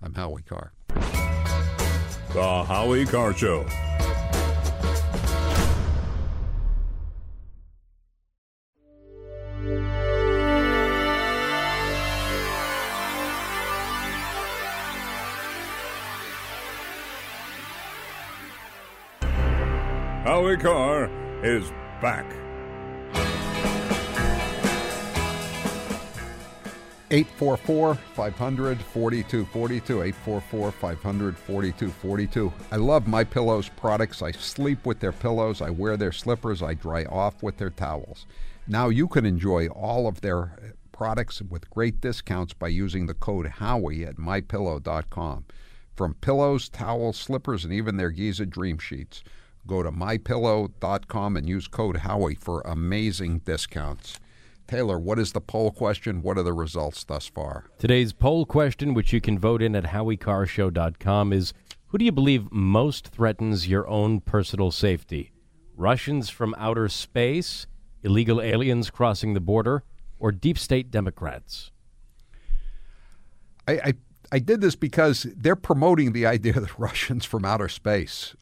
I'm 0.00 0.14
Howie 0.14 0.42
Carr. 0.42 0.72
The 2.32 2.64
Howie 2.64 3.06
Carr 3.06 3.34
Show. 3.34 3.66
Is 21.52 21.70
back. 22.00 22.24
844 27.10 27.94
500 27.94 28.80
4242 28.80 30.02
844 30.02 30.72
500 30.72 31.36
4242 31.36 32.52
I 32.70 32.76
love 32.76 33.06
my 33.06 33.22
pillows 33.22 33.68
products. 33.68 34.22
I 34.22 34.32
sleep 34.32 34.86
with 34.86 35.00
their 35.00 35.12
pillows, 35.12 35.60
I 35.60 35.68
wear 35.68 35.98
their 35.98 36.12
slippers, 36.12 36.62
I 36.62 36.72
dry 36.72 37.04
off 37.04 37.42
with 37.42 37.58
their 37.58 37.68
towels. 37.68 38.24
Now 38.66 38.88
you 38.88 39.08
can 39.08 39.26
enjoy 39.26 39.66
all 39.68 40.08
of 40.08 40.22
their 40.22 40.74
products 40.92 41.42
with 41.42 41.68
great 41.68 42.00
discounts 42.00 42.54
by 42.54 42.68
using 42.68 43.04
the 43.04 43.14
code 43.14 43.46
Howie 43.46 44.06
at 44.06 44.16
mypillow.com. 44.16 45.44
From 45.94 46.14
pillows, 46.14 46.70
towels, 46.70 47.18
slippers, 47.18 47.64
and 47.64 47.74
even 47.74 47.98
their 47.98 48.10
Giza 48.10 48.46
Dream 48.46 48.78
Sheets. 48.78 49.22
Go 49.66 49.82
to 49.82 49.92
mypillow.com 49.92 51.36
and 51.36 51.48
use 51.48 51.68
code 51.68 51.98
Howie 51.98 52.34
for 52.34 52.62
amazing 52.62 53.40
discounts. 53.40 54.18
Taylor, 54.66 54.98
what 54.98 55.18
is 55.18 55.32
the 55.32 55.40
poll 55.40 55.70
question? 55.70 56.22
What 56.22 56.36
are 56.38 56.42
the 56.42 56.52
results 56.52 57.04
thus 57.04 57.28
far? 57.28 57.66
Today's 57.78 58.12
poll 58.12 58.44
question, 58.44 58.94
which 58.94 59.12
you 59.12 59.20
can 59.20 59.38
vote 59.38 59.62
in 59.62 59.76
at 59.76 59.84
howiecarrshow.com, 59.84 61.32
is 61.32 61.52
Who 61.88 61.98
do 61.98 62.04
you 62.04 62.12
believe 62.12 62.50
most 62.50 63.08
threatens 63.08 63.68
your 63.68 63.86
own 63.88 64.20
personal 64.20 64.70
safety? 64.70 65.32
Russians 65.76 66.28
from 66.28 66.54
outer 66.58 66.88
space, 66.88 67.66
illegal 68.02 68.40
aliens 68.40 68.90
crossing 68.90 69.34
the 69.34 69.40
border, 69.40 69.84
or 70.18 70.32
deep 70.32 70.58
state 70.58 70.90
Democrats? 70.90 71.70
I, 73.68 73.72
I, 73.72 73.92
I 74.32 74.38
did 74.40 74.60
this 74.60 74.74
because 74.74 75.26
they're 75.36 75.54
promoting 75.54 76.12
the 76.12 76.26
idea 76.36 76.54
that 76.54 76.78
Russians 76.78 77.24
from 77.24 77.44
outer 77.44 77.68
space 77.68 78.34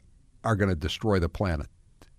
are 0.44 0.56
going 0.56 0.70
to 0.70 0.76
destroy 0.76 1.18
the 1.18 1.28
planet. 1.28 1.68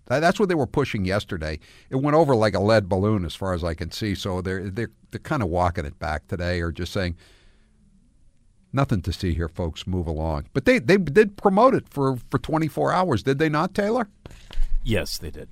That's 0.08 0.40
what 0.40 0.50
they 0.50 0.56
were 0.56 0.68
pushing 0.68 1.06
yesterday. 1.06 1.60
It 1.90 1.96
went 1.98 2.16
over 2.16 2.36
like 2.36 2.54
a 2.54 2.60
lead 2.60 2.90
balloon, 2.90 3.24
as 3.24 3.34
far 3.34 3.54
as 3.54 3.64
I 3.64 3.74
can 3.74 3.92
see. 3.92 4.14
So 4.16 4.42
they're 4.42 4.70
they're 4.70 4.92
they're 5.12 5.20
kind 5.20 5.42
of 5.42 5.50
walking 5.50 5.86
it 5.86 5.98
back 6.00 6.28
today, 6.28 6.60
or 6.60 6.72
just 6.72 6.92
saying 6.92 7.16
nothing 8.74 9.02
to 9.04 9.14
see 9.14 9.34
here, 9.34 9.48
folks. 9.48 9.88
Move 9.88 10.08
along. 10.08 10.48
But 10.54 10.66
they 10.66 10.80
they 10.80 10.98
did 10.98 11.38
promote 11.38 11.76
it 11.76 11.88
for 11.90 12.18
for 12.30 12.40
24 12.40 12.92
hours, 12.92 13.24
did 13.24 13.40
they 13.40 13.48
not, 13.48 13.74
Taylor? 13.74 14.10
Yes, 14.84 15.18
they 15.18 15.32
did. 15.32 15.48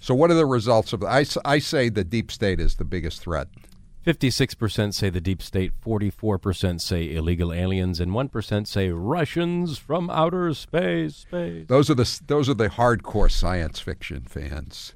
So 0.00 0.14
what 0.14 0.30
are 0.30 0.34
the 0.34 0.46
results 0.46 0.92
of? 0.92 1.02
I 1.02 1.24
I 1.44 1.58
say 1.58 1.88
the 1.88 2.04
deep 2.04 2.30
state 2.30 2.60
is 2.60 2.76
the 2.76 2.84
biggest 2.84 3.20
threat. 3.20 3.48
56% 4.06 4.94
say 4.94 5.10
the 5.10 5.20
deep 5.20 5.42
state, 5.42 5.72
44% 5.84 6.80
say 6.80 7.14
illegal 7.14 7.52
aliens, 7.52 8.00
and 8.00 8.12
1% 8.12 8.66
say 8.66 8.90
Russians 8.90 9.78
from 9.78 10.08
outer 10.08 10.54
space. 10.54 11.16
space. 11.16 11.66
Those 11.68 11.90
are 11.90 11.94
the 11.94 12.20
those 12.26 12.48
are 12.48 12.54
the 12.54 12.70
hardcore 12.70 13.30
science 13.30 13.80
fiction 13.80 14.22
fans. 14.22 14.94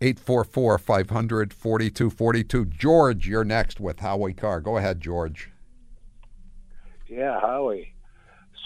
844 0.00 0.78
500 0.78 1.54
4242. 1.54 2.64
George, 2.66 3.26
you're 3.26 3.44
next 3.44 3.80
with 3.80 4.00
Howie 4.00 4.34
Carr. 4.34 4.60
Go 4.60 4.76
ahead, 4.76 5.00
George. 5.00 5.50
Yeah, 7.08 7.40
Howie. 7.40 7.94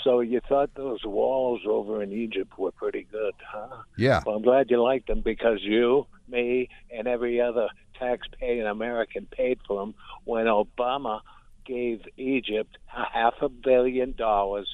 So 0.02 0.20
you 0.20 0.40
thought 0.48 0.70
those 0.74 1.04
walls 1.04 1.60
over 1.68 2.02
in 2.02 2.10
Egypt 2.10 2.58
were 2.58 2.72
pretty 2.72 3.06
good, 3.12 3.34
huh? 3.46 3.82
Yeah. 3.96 4.22
Well, 4.24 4.36
I'm 4.36 4.42
glad 4.42 4.70
you 4.70 4.82
liked 4.82 5.08
them 5.08 5.20
because 5.20 5.58
you, 5.62 6.06
me, 6.26 6.68
and 6.90 7.06
every 7.06 7.40
other 7.40 7.68
taxpaying 8.00 8.71
American 8.71 9.26
paid 9.26 9.59
for 9.66 9.80
them 9.80 9.95
when 10.25 10.47
Obama 10.47 11.21
gave 11.64 12.02
Egypt 12.16 12.78
a 12.97 13.04
half 13.04 13.35
a 13.40 13.49
billion 13.49 14.12
dollars 14.12 14.69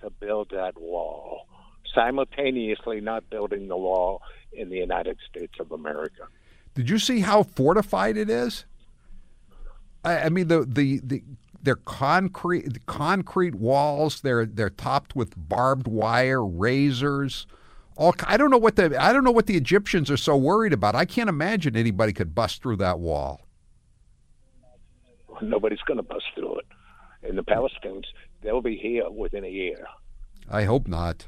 to 0.00 0.10
build 0.10 0.50
that 0.50 0.80
wall, 0.80 1.46
simultaneously 1.94 3.00
not 3.00 3.28
building 3.30 3.68
the 3.68 3.76
wall 3.76 4.22
in 4.52 4.70
the 4.70 4.76
United 4.76 5.18
States 5.28 5.54
of 5.60 5.70
America. 5.72 6.22
Did 6.74 6.88
you 6.88 6.98
see 6.98 7.20
how 7.20 7.42
fortified 7.42 8.16
it 8.16 8.30
is? 8.30 8.64
I, 10.04 10.18
I 10.18 10.28
mean, 10.28 10.48
the, 10.48 10.64
the, 10.66 11.00
the 11.04 11.22
they're 11.62 11.76
concrete 11.76 12.86
concrete 12.86 13.54
walls. 13.54 14.22
They're 14.22 14.46
they're 14.46 14.70
topped 14.70 15.14
with 15.14 15.34
barbed 15.36 15.86
wire, 15.86 16.44
razors. 16.44 17.46
All 18.00 18.14
I 18.26 18.38
don't 18.38 18.50
know 18.50 18.56
what 18.56 18.76
the 18.76 18.98
I 18.98 19.12
don't 19.12 19.24
know 19.24 19.30
what 19.30 19.44
the 19.44 19.58
Egyptians 19.58 20.10
are 20.10 20.16
so 20.16 20.34
worried 20.34 20.72
about. 20.72 20.94
I 20.94 21.04
can't 21.04 21.28
imagine 21.28 21.76
anybody 21.76 22.14
could 22.14 22.34
bust 22.34 22.62
through 22.62 22.76
that 22.76 22.98
wall. 22.98 23.42
Nobody's 25.42 25.82
going 25.86 25.98
to 25.98 26.02
bust 26.02 26.24
through 26.34 26.60
it. 26.60 26.66
And 27.22 27.36
the 27.36 27.44
Palestinians, 27.44 28.06
they'll 28.40 28.62
be 28.62 28.78
here 28.78 29.10
within 29.10 29.44
a 29.44 29.48
year. 29.48 29.86
I 30.50 30.64
hope 30.64 30.88
not. 30.88 31.26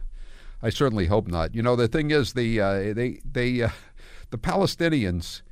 I 0.62 0.70
certainly 0.70 1.06
hope 1.06 1.28
not. 1.28 1.54
You 1.54 1.62
know, 1.62 1.76
the 1.76 1.88
thing 1.88 2.10
is, 2.10 2.32
the 2.32 2.58
uh, 2.58 2.94
they 2.94 3.20
they 3.30 3.60
uh, 3.60 3.68
the 4.30 4.38
Palestinians 4.38 5.42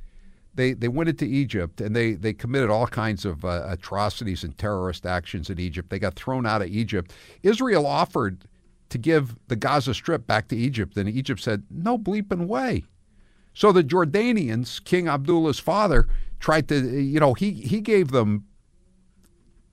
they 0.55 0.73
they 0.73 0.87
went 0.87 1.09
into 1.09 1.25
Egypt 1.25 1.81
and 1.81 1.95
they 1.95 2.13
they 2.13 2.33
committed 2.33 2.71
all 2.71 2.87
kinds 2.87 3.25
of 3.25 3.45
uh, 3.45 3.65
atrocities 3.67 4.43
and 4.43 4.57
terrorist 4.57 5.05
actions 5.05 5.51
in 5.51 5.59
Egypt. 5.59 5.91
They 5.91 5.99
got 5.99 6.15
thrown 6.15 6.47
out 6.47 6.63
of 6.63 6.69
Egypt. 6.69 7.13
Israel 7.43 7.85
offered 7.85 8.47
to 8.91 8.97
give 8.97 9.35
the 9.47 9.55
Gaza 9.55 9.93
Strip 9.93 10.27
back 10.27 10.47
to 10.49 10.55
Egypt, 10.55 10.95
and 10.97 11.09
Egypt 11.09 11.41
said 11.41 11.63
no 11.69 11.97
bleeping 11.97 12.47
way. 12.47 12.83
So 13.53 13.71
the 13.71 13.83
Jordanians, 13.83 14.83
King 14.83 15.07
Abdullah's 15.07 15.59
father, 15.59 16.07
tried 16.39 16.67
to 16.69 17.01
you 17.01 17.19
know 17.19 17.33
he 17.33 17.51
he 17.51 17.81
gave 17.81 18.11
them 18.11 18.45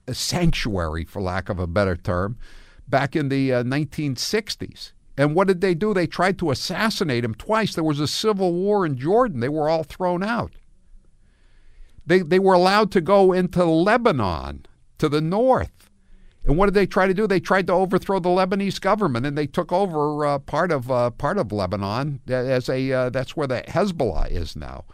a 0.06 0.14
sanctuary, 0.14 1.04
for 1.04 1.20
lack 1.20 1.48
of 1.48 1.58
a 1.58 1.66
better 1.66 1.96
term, 1.96 2.38
back 2.88 3.14
in 3.14 3.28
the 3.28 3.52
uh, 3.52 3.62
1960s. 3.62 4.92
And 5.18 5.34
what 5.34 5.48
did 5.48 5.60
they 5.60 5.74
do? 5.74 5.92
They 5.92 6.06
tried 6.06 6.38
to 6.38 6.50
assassinate 6.50 7.24
him 7.24 7.34
twice. 7.34 7.74
There 7.74 7.84
was 7.84 8.00
a 8.00 8.08
civil 8.08 8.54
war 8.54 8.86
in 8.86 8.96
Jordan. 8.96 9.40
They 9.40 9.48
were 9.48 9.68
all 9.68 9.82
thrown 9.84 10.22
out. 10.22 10.52
They, 12.06 12.20
they 12.20 12.38
were 12.38 12.54
allowed 12.54 12.90
to 12.92 13.00
go 13.00 13.32
into 13.32 13.64
Lebanon 13.64 14.64
to 14.98 15.08
the 15.08 15.20
north. 15.20 15.77
And 16.44 16.56
what 16.56 16.66
did 16.66 16.74
they 16.74 16.86
try 16.86 17.06
to 17.06 17.14
do? 17.14 17.26
They 17.26 17.40
tried 17.40 17.66
to 17.66 17.74
overthrow 17.74 18.20
the 18.20 18.30
Lebanese 18.30 18.80
government, 18.80 19.26
and 19.26 19.36
they 19.36 19.46
took 19.46 19.70
over 19.70 20.24
uh, 20.24 20.38
part 20.38 20.72
of 20.72 20.90
uh, 20.90 21.10
part 21.10 21.36
of 21.36 21.52
Lebanon 21.52 22.20
as 22.26 22.68
a 22.68 22.92
uh, 22.92 23.10
that's 23.10 23.36
where 23.36 23.46
the 23.46 23.62
Hezbollah 23.68 24.30
is 24.30 24.56
now. 24.56 24.84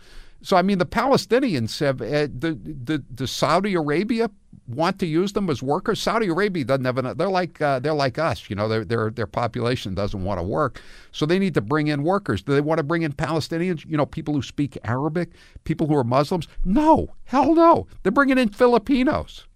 So 0.42 0.56
I 0.56 0.62
mean, 0.62 0.78
the 0.78 0.86
Palestinians 0.86 1.80
have 1.80 2.02
uh, 2.02 2.28
the, 2.32 2.58
the 2.84 3.02
the 3.10 3.26
Saudi 3.26 3.74
Arabia 3.74 4.30
want 4.66 4.98
to 4.98 5.06
use 5.06 5.32
them 5.32 5.48
as 5.48 5.62
workers. 5.62 6.00
Saudi 6.00 6.28
Arabia 6.28 6.64
doesn't 6.64 6.84
have 6.84 6.98
enough. 6.98 7.16
They're 7.16 7.28
like 7.28 7.60
uh, 7.62 7.78
they're 7.78 7.94
like 7.94 8.18
us, 8.18 8.50
you 8.50 8.56
know. 8.56 8.68
Their 8.68 8.84
their 8.84 9.10
their 9.10 9.26
population 9.26 9.94
doesn't 9.94 10.22
want 10.22 10.38
to 10.38 10.42
work, 10.42 10.82
so 11.12 11.24
they 11.24 11.38
need 11.38 11.54
to 11.54 11.60
bring 11.60 11.86
in 11.86 12.02
workers. 12.02 12.42
Do 12.42 12.52
they 12.52 12.60
want 12.60 12.78
to 12.78 12.84
bring 12.84 13.02
in 13.02 13.12
Palestinians? 13.12 13.86
You 13.88 13.96
know, 13.96 14.06
people 14.06 14.34
who 14.34 14.42
speak 14.42 14.76
Arabic, 14.84 15.30
people 15.64 15.86
who 15.86 15.96
are 15.96 16.04
Muslims? 16.04 16.46
No, 16.64 17.14
hell 17.24 17.54
no. 17.54 17.86
They're 18.02 18.12
bringing 18.12 18.38
in 18.38 18.50
Filipinos. 18.50 19.46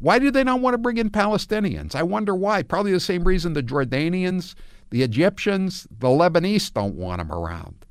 Why 0.00 0.18
do 0.18 0.30
they 0.30 0.42
not 0.42 0.60
want 0.60 0.74
to 0.74 0.78
bring 0.78 0.96
in 0.96 1.10
Palestinians? 1.10 1.94
I 1.94 2.02
wonder 2.02 2.34
why. 2.34 2.62
Probably 2.62 2.92
the 2.92 3.00
same 3.00 3.24
reason 3.24 3.52
the 3.52 3.62
Jordanians, 3.62 4.54
the 4.88 5.02
Egyptians, 5.02 5.86
the 5.90 6.08
Lebanese 6.08 6.72
don't 6.72 6.94
want 6.94 7.18
them 7.18 7.30
around. 7.30 7.84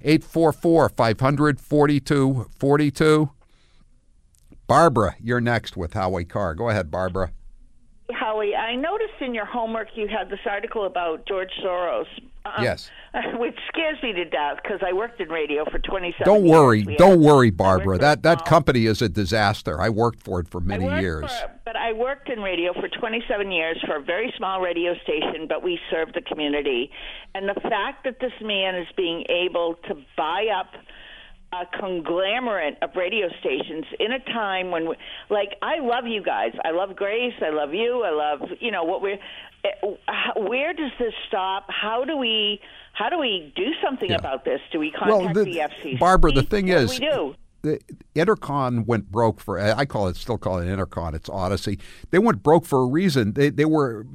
844 0.00 0.88
500 0.88 1.60
4242. 1.60 3.30
Barbara, 4.66 5.16
you're 5.20 5.40
next 5.42 5.76
with 5.76 5.92
Howie 5.92 6.24
Carr. 6.24 6.54
Go 6.54 6.70
ahead, 6.70 6.90
Barbara. 6.90 7.30
I 8.74 8.76
noticed 8.76 9.20
in 9.20 9.34
your 9.34 9.44
homework 9.44 9.88
you 9.94 10.08
had 10.08 10.28
this 10.28 10.40
article 10.50 10.84
about 10.84 11.28
George 11.28 11.50
Soros. 11.64 12.06
Um, 12.44 12.64
yes. 12.64 12.90
Which 13.34 13.54
scares 13.68 14.02
me 14.02 14.12
to 14.14 14.24
death 14.24 14.58
because 14.62 14.80
I 14.84 14.92
worked 14.92 15.20
in 15.20 15.28
radio 15.28 15.64
for 15.64 15.78
27 15.78 16.24
Don't 16.24 16.42
worry. 16.42 16.82
Don't 16.98 17.20
worry, 17.20 17.50
Barbara. 17.50 17.98
That 17.98 18.24
that 18.24 18.44
company 18.44 18.86
is 18.86 19.00
a 19.00 19.08
disaster. 19.08 19.80
I 19.80 19.90
worked 19.90 20.24
for 20.24 20.40
it 20.40 20.48
for 20.48 20.60
many 20.60 20.86
years. 21.00 21.30
for- 21.30 21.50
but 21.64 21.76
I 21.76 21.92
worked 21.92 22.28
in 22.28 22.40
radio 22.40 22.72
for 22.74 22.88
27 22.88 23.52
years 23.52 23.78
for 23.86 23.96
a 23.96 24.02
very 24.02 24.34
small 24.36 24.60
radio 24.60 24.94
station, 25.04 25.46
but 25.48 25.62
we 25.62 25.78
served 25.88 26.14
the 26.16 26.22
community. 26.22 26.90
And 27.32 27.48
the 27.48 27.60
fact 27.60 28.02
that 28.04 28.18
this 28.18 28.32
man 28.42 28.74
is 28.74 28.88
being 28.96 29.24
able 29.28 29.76
to 29.86 29.94
buy 30.16 30.46
up 30.52 30.72
a 31.62 31.78
conglomerate 31.78 32.76
of 32.82 32.90
radio 32.96 33.28
stations 33.40 33.84
in 34.00 34.12
a 34.12 34.18
time 34.20 34.70
when, 34.70 34.88
we, 34.88 34.96
like, 35.30 35.56
I 35.62 35.78
love 35.80 36.06
you 36.06 36.22
guys. 36.22 36.52
I 36.64 36.70
love 36.70 36.96
Grace. 36.96 37.34
I 37.40 37.50
love 37.50 37.72
you. 37.74 38.02
I 38.04 38.10
love, 38.10 38.48
you 38.60 38.70
know, 38.70 38.84
what 38.84 39.02
we're. 39.02 39.18
eh, 39.64 39.70
Where 40.36 40.72
does 40.72 40.90
this 40.98 41.14
stop? 41.28 41.66
How 41.68 42.04
do 42.04 42.16
we? 42.16 42.60
How 42.92 43.08
do 43.08 43.18
we 43.18 43.52
do 43.56 43.66
something 43.84 44.12
about 44.12 44.44
this? 44.44 44.60
Do 44.70 44.78
we 44.78 44.90
contact 44.92 45.34
the, 45.34 45.44
the, 45.44 45.56
FCC? 45.58 45.98
Barbara, 45.98 46.32
the 46.32 46.42
thing 46.42 46.68
What 46.68 46.74
do 46.78 46.84
is, 46.84 46.90
we 46.92 46.98
do? 46.98 47.34
the 47.62 47.80
EnterCON 48.14 48.86
went 48.86 49.10
broke 49.10 49.40
for. 49.40 49.58
I 49.58 49.84
call 49.84 50.06
it, 50.08 50.16
still 50.16 50.38
call 50.38 50.58
it 50.58 50.66
EnterCON. 50.66 51.14
It's 51.14 51.28
Audacy. 51.28 51.80
They 52.10 52.18
went 52.18 52.42
broke 52.42 52.64
for 52.66 52.82
a 52.82 52.86
reason. 52.86 53.32
They 53.32 53.50
they 53.50 53.64
were 53.64 54.06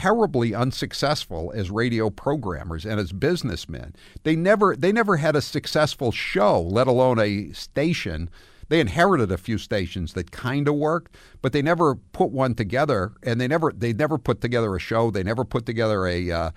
terribly 0.00 0.52
unsuccessful 0.54 1.52
as 1.54 1.70
radio 1.70 2.10
programmers 2.10 2.84
and 2.84 2.98
as 2.98 3.12
businessmen. 3.12 3.94
They 4.24 4.34
never 4.34 4.74
they 4.74 4.90
never 4.90 5.18
had 5.18 5.36
a 5.36 5.40
successful 5.40 6.10
show, 6.10 6.60
let 6.60 6.88
alone 6.88 7.20
a 7.20 7.52
station. 7.52 8.28
They 8.68 8.80
inherited 8.80 9.30
a 9.30 9.38
few 9.38 9.56
stations 9.56 10.14
that 10.14 10.32
kind 10.32 10.66
of 10.66 10.74
worked, 10.74 11.14
but 11.42 11.52
they 11.52 11.62
never 11.62 11.94
put 11.94 12.30
one 12.30 12.54
together, 12.54 13.12
and 13.22 13.40
they 13.40 13.46
never 13.46 13.72
they 13.72 13.92
never 13.92 14.18
put 14.18 14.40
together 14.40 14.74
a 14.74 14.80
show. 14.80 15.10
They 15.10 15.22
never 15.22 15.44
put 15.44 15.64
together 15.64 16.06
a 16.06 16.30
uh, 16.30 16.50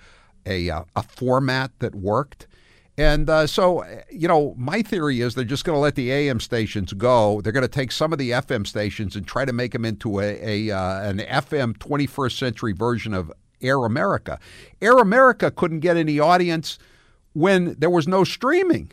a 0.44 0.68
uh, 0.68 0.84
a 0.96 1.02
format 1.04 1.70
that 1.78 1.94
worked. 1.94 2.48
And 2.98 3.30
uh, 3.30 3.46
so, 3.46 3.84
you 4.10 4.26
know, 4.26 4.56
my 4.58 4.82
theory 4.82 5.20
is 5.20 5.36
they're 5.36 5.44
just 5.44 5.64
going 5.64 5.76
to 5.76 5.80
let 5.80 5.94
the 5.94 6.10
AM 6.10 6.40
stations 6.40 6.92
go. 6.92 7.40
They're 7.40 7.52
going 7.52 7.62
to 7.62 7.68
take 7.68 7.92
some 7.92 8.12
of 8.12 8.18
the 8.18 8.32
FM 8.32 8.66
stations 8.66 9.14
and 9.14 9.24
try 9.24 9.44
to 9.44 9.52
make 9.52 9.70
them 9.70 9.84
into 9.84 10.18
a, 10.18 10.68
a 10.68 10.76
uh, 10.76 11.08
an 11.08 11.18
FM 11.18 11.78
21st 11.78 12.36
century 12.36 12.72
version 12.72 13.14
of 13.14 13.32
Air 13.60 13.84
America. 13.84 14.40
Air 14.82 14.98
America 14.98 15.52
couldn't 15.52 15.78
get 15.78 15.96
any 15.96 16.18
audience 16.18 16.80
when 17.34 17.76
there 17.78 17.88
was 17.88 18.08
no 18.08 18.24
streaming. 18.24 18.90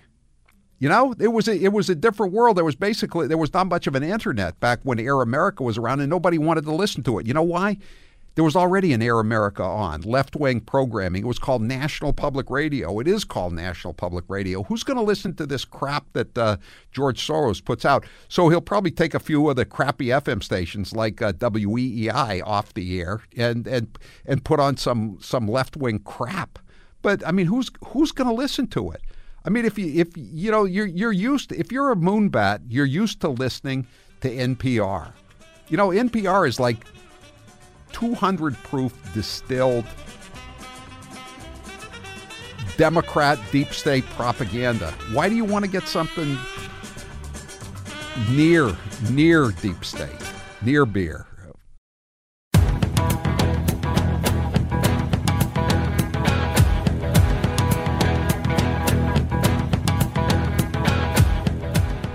You 0.78 0.90
know, 0.90 1.16
it 1.18 1.30
was 1.30 1.48
a, 1.48 1.56
it 1.56 1.74
was 1.74 1.90
a 1.90 1.96
different 1.96 2.32
world. 2.32 2.58
There 2.58 2.66
was 2.66 2.76
basically 2.76 3.26
there 3.26 3.40
was 3.40 3.54
not 3.56 3.66
much 3.66 3.88
of 3.88 3.96
an 3.96 4.04
internet 4.04 4.60
back 4.60 4.82
when 4.84 5.00
Air 5.00 5.22
America 5.22 5.64
was 5.64 5.80
around, 5.80 6.02
and 6.02 6.12
nobody 6.12 6.38
wanted 6.38 6.66
to 6.66 6.76
listen 6.76 7.02
to 7.04 7.18
it. 7.18 7.26
You 7.26 7.34
know 7.34 7.42
why? 7.42 7.78
There 8.36 8.44
was 8.44 8.56
already 8.58 8.92
an 8.92 9.02
Air 9.02 9.20
America 9.22 9.64
on, 9.64 10.02
left 10.02 10.36
wing 10.36 10.60
programming. 10.60 11.24
It 11.24 11.28
was 11.28 11.40
called 11.40 11.62
National 11.62 12.12
Public 12.12 12.50
Radio. 12.50 13.00
It 13.00 13.08
is 13.08 13.24
called 13.24 13.54
National 13.54 13.94
Public 13.94 14.26
Radio. 14.28 14.64
Who's 14.64 14.84
going 14.84 14.98
to 14.98 15.04
listen 15.04 15.34
to 15.36 15.46
this 15.46 15.64
crap 15.64 16.06
that 16.14 16.38
uh, 16.38 16.58
George 16.92 17.26
Soros 17.26 17.64
puts 17.64 17.86
out? 17.86 18.06
So 18.28 18.50
he'll 18.50 18.60
probably 18.60 18.92
take 18.92 19.14
a 19.14 19.20
few 19.20 19.50
of 19.50 19.56
the 19.56 19.64
crappy 19.64 20.08
FM 20.08 20.44
stations 20.44 20.94
like 20.94 21.22
uh, 21.22 21.32
WEEI 21.32 22.42
off 22.46 22.74
the 22.74 23.00
air 23.00 23.22
and, 23.38 23.66
and, 23.68 23.98
and 24.26 24.44
put 24.44 24.60
on 24.60 24.76
some, 24.76 25.18
some 25.22 25.48
left 25.48 25.78
wing 25.78 26.00
crap. 26.00 26.60
But 27.02 27.26
I 27.26 27.32
mean, 27.32 27.46
who's, 27.46 27.72
who's 27.86 28.12
going 28.12 28.28
to 28.28 28.34
listen 28.36 28.68
to 28.68 28.92
it? 28.92 29.02
I 29.46 29.50
mean, 29.50 29.64
if 29.64 29.78
you 29.78 30.02
if 30.02 30.10
you 30.16 30.50
know 30.50 30.66
you're 30.66 30.88
you're 30.88 31.12
used 31.12 31.50
to, 31.50 31.60
if 31.60 31.72
you're 31.72 31.92
a 31.92 31.96
moonbat, 31.96 32.62
you're 32.68 32.84
used 32.84 33.22
to 33.22 33.30
listening 33.30 33.86
to 34.22 34.36
NPR. 34.36 35.12
You 35.70 35.78
know, 35.78 35.90
NPR 35.90 36.48
is 36.48 36.60
like 36.60 36.84
200 37.96 38.56
proof 38.56 38.94
distilled 39.14 39.86
Democrat 42.76 43.40
deep 43.54 43.70
state 43.70 44.06
propaganda. 44.18 44.92
Why 45.14 45.30
do 45.30 45.36
you 45.36 45.46
want 45.46 45.64
to 45.64 45.72
get 45.72 45.88
something 45.88 46.38
near 48.32 48.76
near 49.10 49.52
deep 49.62 49.86
state, 49.86 50.10
near 50.62 50.86
beer? 50.86 51.26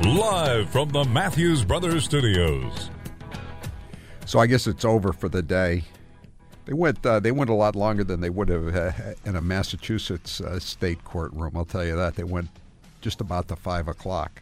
Live 0.05 0.69
from 0.69 0.91
the 0.91 1.07
Matthews 1.11 1.65
Brothers 1.65 2.05
Studios. 2.05 2.91
So 4.31 4.39
I 4.39 4.47
guess 4.47 4.69
it's 4.69 4.85
over 4.85 5.13
for 5.13 5.29
the 5.29 5.43
day. 5.43 5.83
They 6.65 6.73
went. 6.73 7.05
Uh, 7.05 7.19
they 7.19 7.33
went 7.33 7.51
a 7.51 7.55
lot 7.55 7.75
longer 7.75 8.05
than 8.05 8.21
they 8.21 8.31
would 8.31 8.49
have 8.49 8.77
uh, 8.77 8.93
in 9.25 9.35
a 9.35 9.41
Massachusetts 9.41 10.41
uh, 10.41 10.61
state 10.61 11.03
courtroom. 11.03 11.57
I'll 11.57 11.65
tell 11.65 11.85
you 11.85 11.97
that. 11.97 12.15
They 12.15 12.23
went 12.23 12.49
just 13.01 13.21
about 13.21 13.49
to 13.49 13.57
five 13.57 13.89
o'clock. 13.89 14.41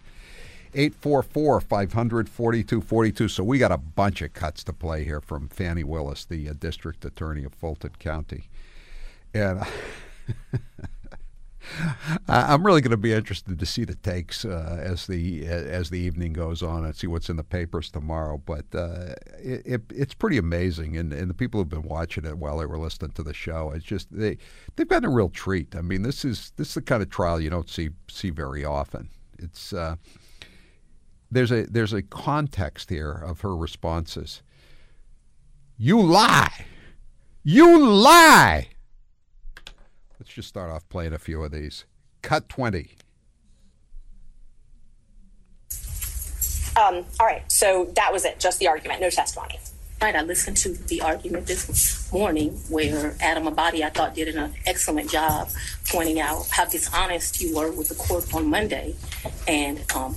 844 0.74 1.62
500 1.62 2.28
4242. 2.28 3.28
So 3.28 3.42
we 3.42 3.56
got 3.56 3.72
a 3.72 3.78
bunch 3.78 4.20
of 4.20 4.34
cuts 4.34 4.62
to 4.64 4.74
play 4.74 5.04
here 5.04 5.22
from 5.22 5.48
Fani 5.48 5.84
Willis, 5.84 6.26
the 6.26 6.50
uh, 6.50 6.52
district 6.52 7.06
attorney 7.06 7.44
of 7.44 7.54
Fulton 7.54 7.92
County. 7.98 8.50
And 9.32 9.66
I'm 12.28 12.64
really 12.64 12.80
going 12.80 12.90
to 12.90 12.96
be 12.96 13.12
interested 13.12 13.58
to 13.58 13.66
see 13.66 13.84
the 13.84 13.94
takes 13.94 14.44
uh, 14.44 14.78
as 14.80 15.06
the 15.06 15.46
as 15.46 15.90
the 15.90 15.98
evening 15.98 16.32
goes 16.32 16.62
on 16.62 16.84
and 16.84 16.94
see 16.94 17.06
what's 17.06 17.28
in 17.28 17.36
the 17.36 17.44
papers 17.44 17.90
tomorrow. 17.90 18.38
But 18.38 18.66
uh, 18.74 19.14
it, 19.38 19.62
it, 19.64 19.82
it's 19.94 20.14
pretty 20.14 20.38
amazing, 20.38 20.96
and, 20.96 21.12
and 21.12 21.30
the 21.30 21.34
people 21.34 21.60
who've 21.60 21.68
been 21.68 21.82
watching 21.82 22.24
it 22.24 22.38
while 22.38 22.58
they 22.58 22.66
were 22.66 22.78
listening 22.78 23.12
to 23.12 23.22
the 23.22 23.34
show, 23.34 23.72
it's 23.74 23.84
just 23.84 24.08
they 24.10 24.38
they've 24.76 24.88
gotten 24.88 25.10
a 25.10 25.14
real 25.14 25.28
treat. 25.28 25.74
I 25.76 25.82
mean, 25.82 26.02
this 26.02 26.24
is 26.24 26.52
this 26.56 26.68
is 26.68 26.74
the 26.74 26.82
kind 26.82 27.02
of 27.02 27.10
trial 27.10 27.40
you 27.40 27.50
don't 27.50 27.70
see 27.70 27.90
see 28.08 28.30
very 28.30 28.64
often. 28.64 29.10
It's 29.38 29.72
uh, 29.72 29.96
there's 31.30 31.52
a 31.52 31.64
there's 31.64 31.92
a 31.92 32.02
context 32.02 32.90
here 32.90 33.12
of 33.12 33.40
her 33.40 33.56
responses. 33.56 34.42
You 35.76 36.00
lie, 36.02 36.66
you 37.44 37.78
lie. 37.78 38.68
Let's 40.18 40.32
just 40.32 40.48
start 40.48 40.70
off 40.70 40.88
playing 40.88 41.12
a 41.12 41.18
few 41.18 41.42
of 41.42 41.52
these. 41.52 41.84
Cut 42.22 42.48
20. 42.48 42.90
Um, 46.76 47.04
all 47.18 47.26
right, 47.26 47.50
so 47.50 47.90
that 47.96 48.12
was 48.12 48.24
it, 48.24 48.38
just 48.38 48.58
the 48.58 48.68
argument, 48.68 49.00
no 49.00 49.10
testimony. 49.10 49.58
Right, 50.00 50.14
I 50.14 50.22
listened 50.22 50.56
to 50.58 50.74
the 50.74 51.00
argument 51.00 51.46
this 51.46 52.12
morning 52.12 52.50
where 52.68 53.16
Adam 53.20 53.46
Abbate, 53.46 53.82
I 53.82 53.90
thought, 53.90 54.14
did 54.14 54.28
an 54.28 54.54
excellent 54.64 55.10
job 55.10 55.48
pointing 55.88 56.20
out 56.20 56.46
how 56.50 56.66
dishonest 56.66 57.40
you 57.40 57.56
were 57.56 57.72
with 57.72 57.88
the 57.88 57.96
court 57.96 58.32
on 58.32 58.46
Monday. 58.46 58.94
And 59.48 59.84
um, 59.96 60.16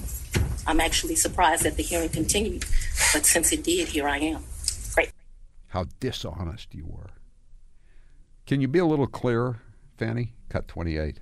I'm 0.68 0.80
actually 0.80 1.16
surprised 1.16 1.64
that 1.64 1.78
the 1.78 1.84
hearing 1.84 2.10
continued, 2.10 2.66
but 3.14 3.26
since 3.26 3.52
it 3.52 3.64
did, 3.64 3.88
here 3.88 4.08
I 4.08 4.20
am. 4.20 4.44
Great. 4.94 5.12
How 5.70 5.86
dishonest 6.00 6.76
you 6.76 6.86
were. 6.86 7.10
Can 8.46 8.62
you 8.62 8.68
be 8.68 8.80
a 8.80 8.86
little 8.86 9.08
clearer? 9.08 9.62
Fani, 10.02 10.34
cut 10.50 10.68
28. 10.68 11.20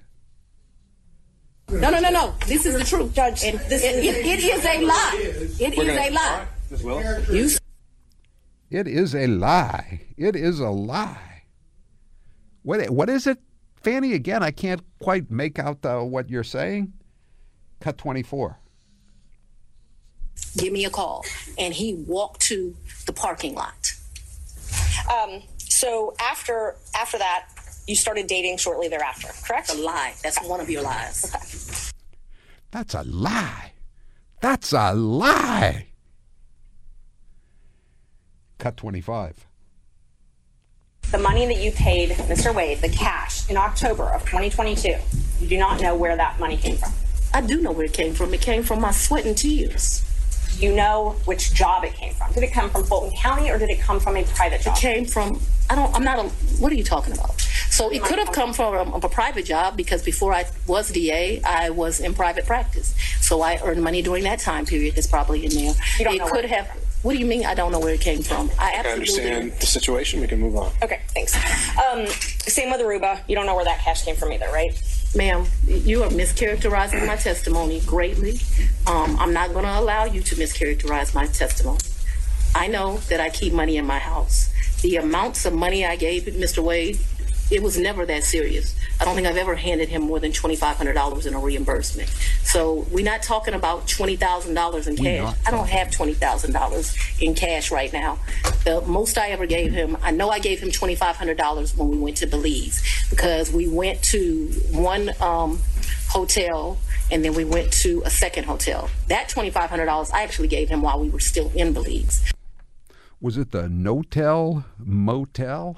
No, 1.70 1.89
no, 1.89 2.00
no, 2.00 2.10
no. 2.10 2.34
This 2.48 2.65
is 2.65 2.78
the 2.78 2.86
truth, 2.86 3.13
Judge. 3.13 3.44
And 3.44 3.60
this 3.60 3.84
it, 3.84 3.98
it, 4.06 4.26
it 4.26 4.39
is 4.39 4.65
a 4.65 4.86
lie. 4.86 5.12
It 5.60 5.78
is 5.78 5.98
a 5.98 6.10
lie. 6.10 6.48
Ms. 6.72 6.84
Willis? 6.86 7.60
You 8.72 8.80
it 8.80 8.88
is 8.88 9.13
a 9.13 9.28
lie. 9.28 10.00
It 10.15 10.38
is 10.38 10.62
a 10.62 10.70
lie. 10.70 11.44
What 12.62 12.89
what 12.89 13.10
is 13.10 13.28
it, 13.28 13.39
Fani? 13.84 14.13
Again, 14.13 14.44
I 14.44 14.52
can't 14.52 14.82
quite 15.00 15.30
make 15.30 15.60
out 15.60 15.86
uh, 15.86 16.00
what 16.00 16.30
you're 16.30 16.46
saying. 16.46 16.94
Cut 17.82 17.98
24. 17.98 18.60
Give 20.58 20.72
me 20.72 20.86
a 20.86 20.89
call, 20.89 21.26
and 21.58 21.74
he 21.74 21.96
walked 22.08 22.44
to 22.44 22.74
the 23.06 23.12
parking 23.12 23.56
lot. 23.56 23.92
Um, 25.12 25.42
so 25.58 26.15
after 26.22 26.78
after 26.96 27.18
that, 27.18 27.50
you 27.89 27.95
started 27.95 28.28
dating 28.28 28.58
shortly 28.58 28.88
thereafter, 28.88 29.30
correct? 29.45 29.73
A 29.73 29.78
lie. 29.78 30.13
That's 30.21 30.39
one 30.47 30.62
of 30.62 30.69
your 30.69 30.84
lies. 30.84 31.25
Okay. 31.34 31.91
That's 32.71 32.93
a 32.93 33.04
lie. 33.04 33.71
That's 34.41 34.73
a 34.73 34.93
lie. 34.93 35.88
Cut 38.60 38.78
25. 38.78 39.47
The 41.12 41.17
money 41.17 41.47
that 41.47 41.58
you 41.58 41.71
paid 41.71 42.12
Mr. 42.12 42.54
Wade, 42.54 42.78
the 42.80 42.89
cash, 42.89 43.49
in 43.49 43.58
October 43.58 44.04
of 44.04 44.21
2022, 44.21 44.95
you 45.39 45.47
do 45.47 45.58
not 45.58 45.82
know 45.82 45.95
where 45.95 46.15
that 46.15 46.39
money 46.39 46.58
came 46.58 46.78
from. 46.78 46.91
I 47.34 47.41
do 47.41 47.60
know 47.60 47.71
where 47.71 47.86
it 47.86 47.93
came 47.93 48.13
from. 48.13 48.32
It 48.36 48.41
came 48.41 48.62
from 48.62 48.82
my 48.82 48.91
sweat 48.91 49.25
and 49.25 49.36
tears. 49.36 50.06
You 50.60 50.75
know 50.75 51.15
which 51.25 51.56
job 51.56 51.84
it 51.86 51.95
came 51.95 52.13
from. 52.13 52.32
Did 52.34 52.43
it 52.43 52.54
come 52.54 52.69
from 52.69 52.84
Fulton 52.84 53.17
County 53.17 53.49
or 53.49 53.58
did 53.58 53.71
it 53.71 53.80
come 53.80 53.99
from 53.99 54.15
a 54.15 54.23
private 54.23 54.62
job? 54.62 54.78
It 54.78 54.80
came 54.80 55.06
from, 55.06 55.41
I 55.71 55.75
don't, 55.75 55.93
I'm 55.95 56.04
not 56.04 56.19
a, 56.19 56.30
what 56.60 56.71
are 56.71 56.75
you 56.75 56.84
talking 56.84 57.13
about? 57.13 57.48
So 57.80 57.89
it 57.89 58.04
could 58.04 58.20
have 58.20 58.34
come 58.34 58.52
from 58.52 58.92
a, 58.92 58.98
a, 58.98 59.08
private 59.08 59.46
job 59.46 59.78
because 59.78 60.04
before 60.04 60.34
I 60.34 60.44
was 60.68 60.89
DA, 60.89 61.42
I 61.44 61.70
was 61.70 62.02
in 62.02 62.13
private 62.13 62.46
practice. 62.46 62.94
So 63.22 63.39
I 63.39 63.58
earned 63.63 63.82
money 63.82 64.02
during 64.02 64.26
that 64.26 64.39
time 64.39 64.65
period. 64.65 64.98
It's 64.98 65.08
probably 65.08 65.46
in 65.46 65.52
there. 65.52 65.74
You 65.98 66.04
don't 66.04 66.15
it 66.15 66.18
know 66.18 66.26
could 66.26 66.44
where- 66.44 66.60
have. 66.63 66.68
What 67.04 67.13
do 67.13 67.20
you 67.20 67.26
mean? 67.26 67.46
I 67.46 67.54
don't 67.54 67.72
know 67.72 67.80
where 67.80 67.94
it 67.94 68.02
came 68.02 68.22
from. 68.22 68.52
I 68.60 68.72
I 68.72 68.74
absolutely 68.80 69.32
understand 69.32 69.62
the 69.62 69.65
situation. 69.65 70.20
We 70.20 70.28
can 70.28 70.42
move 70.42 70.58
on. 70.58 70.74
Okay, 70.84 71.00
thanks. 71.13 71.34
Um, 71.78 72.06
same 72.08 72.70
with 72.70 72.82
Aruba. 72.82 73.22
You 73.30 73.36
don't 73.36 73.46
know 73.46 73.56
where 73.56 73.63
that 73.63 73.80
cash 73.80 74.04
came 74.04 74.18
from 74.18 74.34
either, 74.34 74.48
right? 74.52 74.74
Ma'am, 75.15 75.46
you 75.65 76.04
are 76.04 76.10
mischaracterizing 76.10 77.08
my 77.08 77.15
testimony 77.15 77.80
greatly. 77.86 78.42
Um, 78.88 79.15
I'm 79.22 79.32
not 79.32 79.54
going 79.54 79.63
to 79.63 79.80
allow 79.80 80.04
you 80.04 80.22
to 80.22 80.36
mischaracterize 80.36 81.15
my 81.15 81.28
testimony. 81.28 81.80
I 82.54 82.68
know 82.68 82.98
that 83.08 83.22
I 83.22 83.30
keep 83.30 83.54
money 83.54 83.78
in 83.78 83.86
my 83.86 84.00
house. 84.00 84.52
The 84.82 84.98
amounts 84.98 85.46
of 85.46 85.54
money 85.54 85.86
I 85.86 85.96
gave 85.96 86.24
Mr. 86.24 86.62
Wade, 86.62 87.00
it 87.51 87.63
was 87.63 87.77
never 87.77 88.05
that 88.05 88.23
serious. 88.23 88.75
I 88.99 89.05
don't 89.05 89.15
think 89.15 89.27
I've 89.27 89.38
ever 89.38 89.55
handed 89.55 89.89
him 89.89 90.03
more 90.03 90.19
than 90.19 90.31
$2,500 90.31 91.25
in 91.25 91.33
a 91.33 91.39
reimbursement. 91.39 92.09
So 92.43 92.85
we're 92.91 93.05
not 93.05 93.23
talking 93.23 93.53
about 93.53 93.88
$20,000 93.88 94.88
in 94.88 94.97
cash. 94.97 95.35
I 95.45 95.51
don't 95.51 95.67
have 95.67 95.88
$20,000 95.88 97.21
in 97.21 97.33
cash 97.33 97.71
right 97.71 97.91
now. 97.91 98.19
The 98.65 98.81
most 98.81 99.17
I 99.17 99.29
ever 99.29 99.45
gave 99.45 99.71
him, 99.71 99.97
I 100.01 100.12
know 100.12 100.29
I 100.29 100.39
gave 100.39 100.59
him 100.59 100.69
$2,500 100.69 101.77
when 101.77 101.89
we 101.89 101.97
went 101.97 102.17
to 102.17 102.27
Belize 102.27 102.83
because 103.09 103.51
we 103.51 103.67
went 103.67 104.03
to 104.03 104.47
one 104.71 105.12
um, 105.21 105.59
hotel 106.09 106.77
and 107.12 107.23
then 107.23 107.33
we 107.33 107.43
went 107.43 107.71
to 107.73 108.03
a 108.05 108.09
second 108.09 108.45
hotel. 108.45 108.89
That 109.07 109.29
$2,500 109.29 110.13
I 110.13 110.23
actually 110.23 110.47
gave 110.47 110.69
him 110.69 110.81
while 110.81 110.99
we 110.99 111.09
were 111.09 111.19
still 111.19 111.51
in 111.55 111.73
Belize. 111.73 112.31
Was 113.21 113.38
it 113.38 113.51
the 113.51 113.63
Notel 113.63 114.63
Motel? 114.77 115.77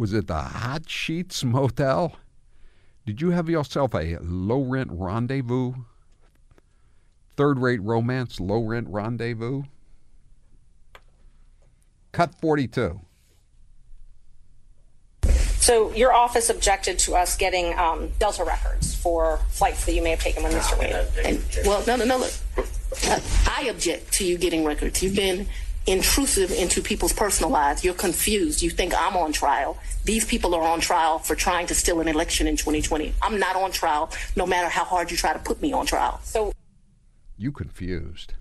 Was 0.00 0.14
it 0.14 0.28
the 0.28 0.40
Hot 0.40 0.88
Sheets 0.88 1.44
Motel? 1.44 2.16
Did 3.04 3.20
you 3.20 3.32
have 3.32 3.50
yourself 3.50 3.94
a 3.94 4.16
low 4.22 4.62
rent 4.62 4.88
rendezvous? 4.90 5.74
Third 7.36 7.58
rate 7.58 7.82
romance, 7.82 8.40
low 8.40 8.62
rent 8.62 8.88
rendezvous? 8.88 9.64
Cut 12.12 12.34
42. 12.40 13.02
So 15.58 15.92
your 15.92 16.14
office 16.14 16.48
objected 16.48 16.98
to 17.00 17.14
us 17.14 17.36
getting 17.36 17.78
um, 17.78 18.08
Delta 18.18 18.42
records 18.42 18.94
for 18.94 19.36
flights 19.50 19.84
that 19.84 19.92
you 19.92 20.00
may 20.00 20.12
have 20.12 20.22
taken 20.22 20.42
with 20.42 20.54
Mr. 20.54 20.78
Wade. 20.78 20.96
And, 21.26 21.44
well, 21.66 21.84
no, 21.86 21.96
no, 21.96 22.06
no, 22.06 22.16
look. 22.16 22.32
Uh, 23.06 23.20
I 23.46 23.64
object 23.64 24.14
to 24.14 24.24
you 24.24 24.38
getting 24.38 24.64
records. 24.64 25.02
You've 25.02 25.14
been 25.14 25.46
intrusive 25.86 26.50
into 26.50 26.82
people's 26.82 27.12
personal 27.12 27.50
lives. 27.50 27.84
You're 27.84 27.94
confused. 27.94 28.62
You 28.62 28.70
think 28.70 28.92
I'm 28.96 29.16
on 29.16 29.32
trial. 29.32 29.78
These 30.04 30.24
people 30.24 30.54
are 30.54 30.62
on 30.62 30.80
trial 30.80 31.18
for 31.18 31.34
trying 31.34 31.66
to 31.68 31.74
steal 31.74 32.00
an 32.00 32.08
election 32.08 32.46
in 32.46 32.56
2020. 32.56 33.14
I'm 33.22 33.38
not 33.38 33.56
on 33.56 33.72
trial, 33.72 34.10
no 34.36 34.46
matter 34.46 34.68
how 34.68 34.84
hard 34.84 35.10
you 35.10 35.16
try 35.16 35.32
to 35.32 35.38
put 35.38 35.60
me 35.60 35.72
on 35.72 35.86
trial. 35.86 36.20
So 36.22 36.52
You 37.36 37.52
confused. 37.52 38.34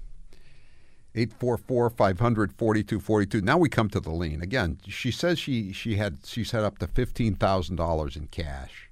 844 1.15 1.89
500 1.89 2.53
4242. 2.53 3.41
Now 3.41 3.57
we 3.57 3.67
come 3.67 3.89
to 3.89 3.99
the 3.99 4.11
lien. 4.11 4.41
Again, 4.41 4.77
she 4.87 5.09
says 5.11 5.39
she, 5.39 5.71
she 5.73 5.95
had 5.95 6.19
she 6.23 6.43
set 6.43 6.63
up 6.63 6.77
to 6.79 6.87
$15,000 6.87 8.15
in 8.15 8.27
cash 8.27 8.89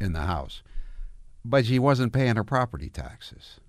in 0.00 0.12
the 0.12 0.20
house, 0.20 0.62
but 1.44 1.64
she 1.64 1.78
wasn't 1.78 2.12
paying 2.12 2.36
her 2.36 2.44
property 2.44 2.90
taxes. 2.90 3.60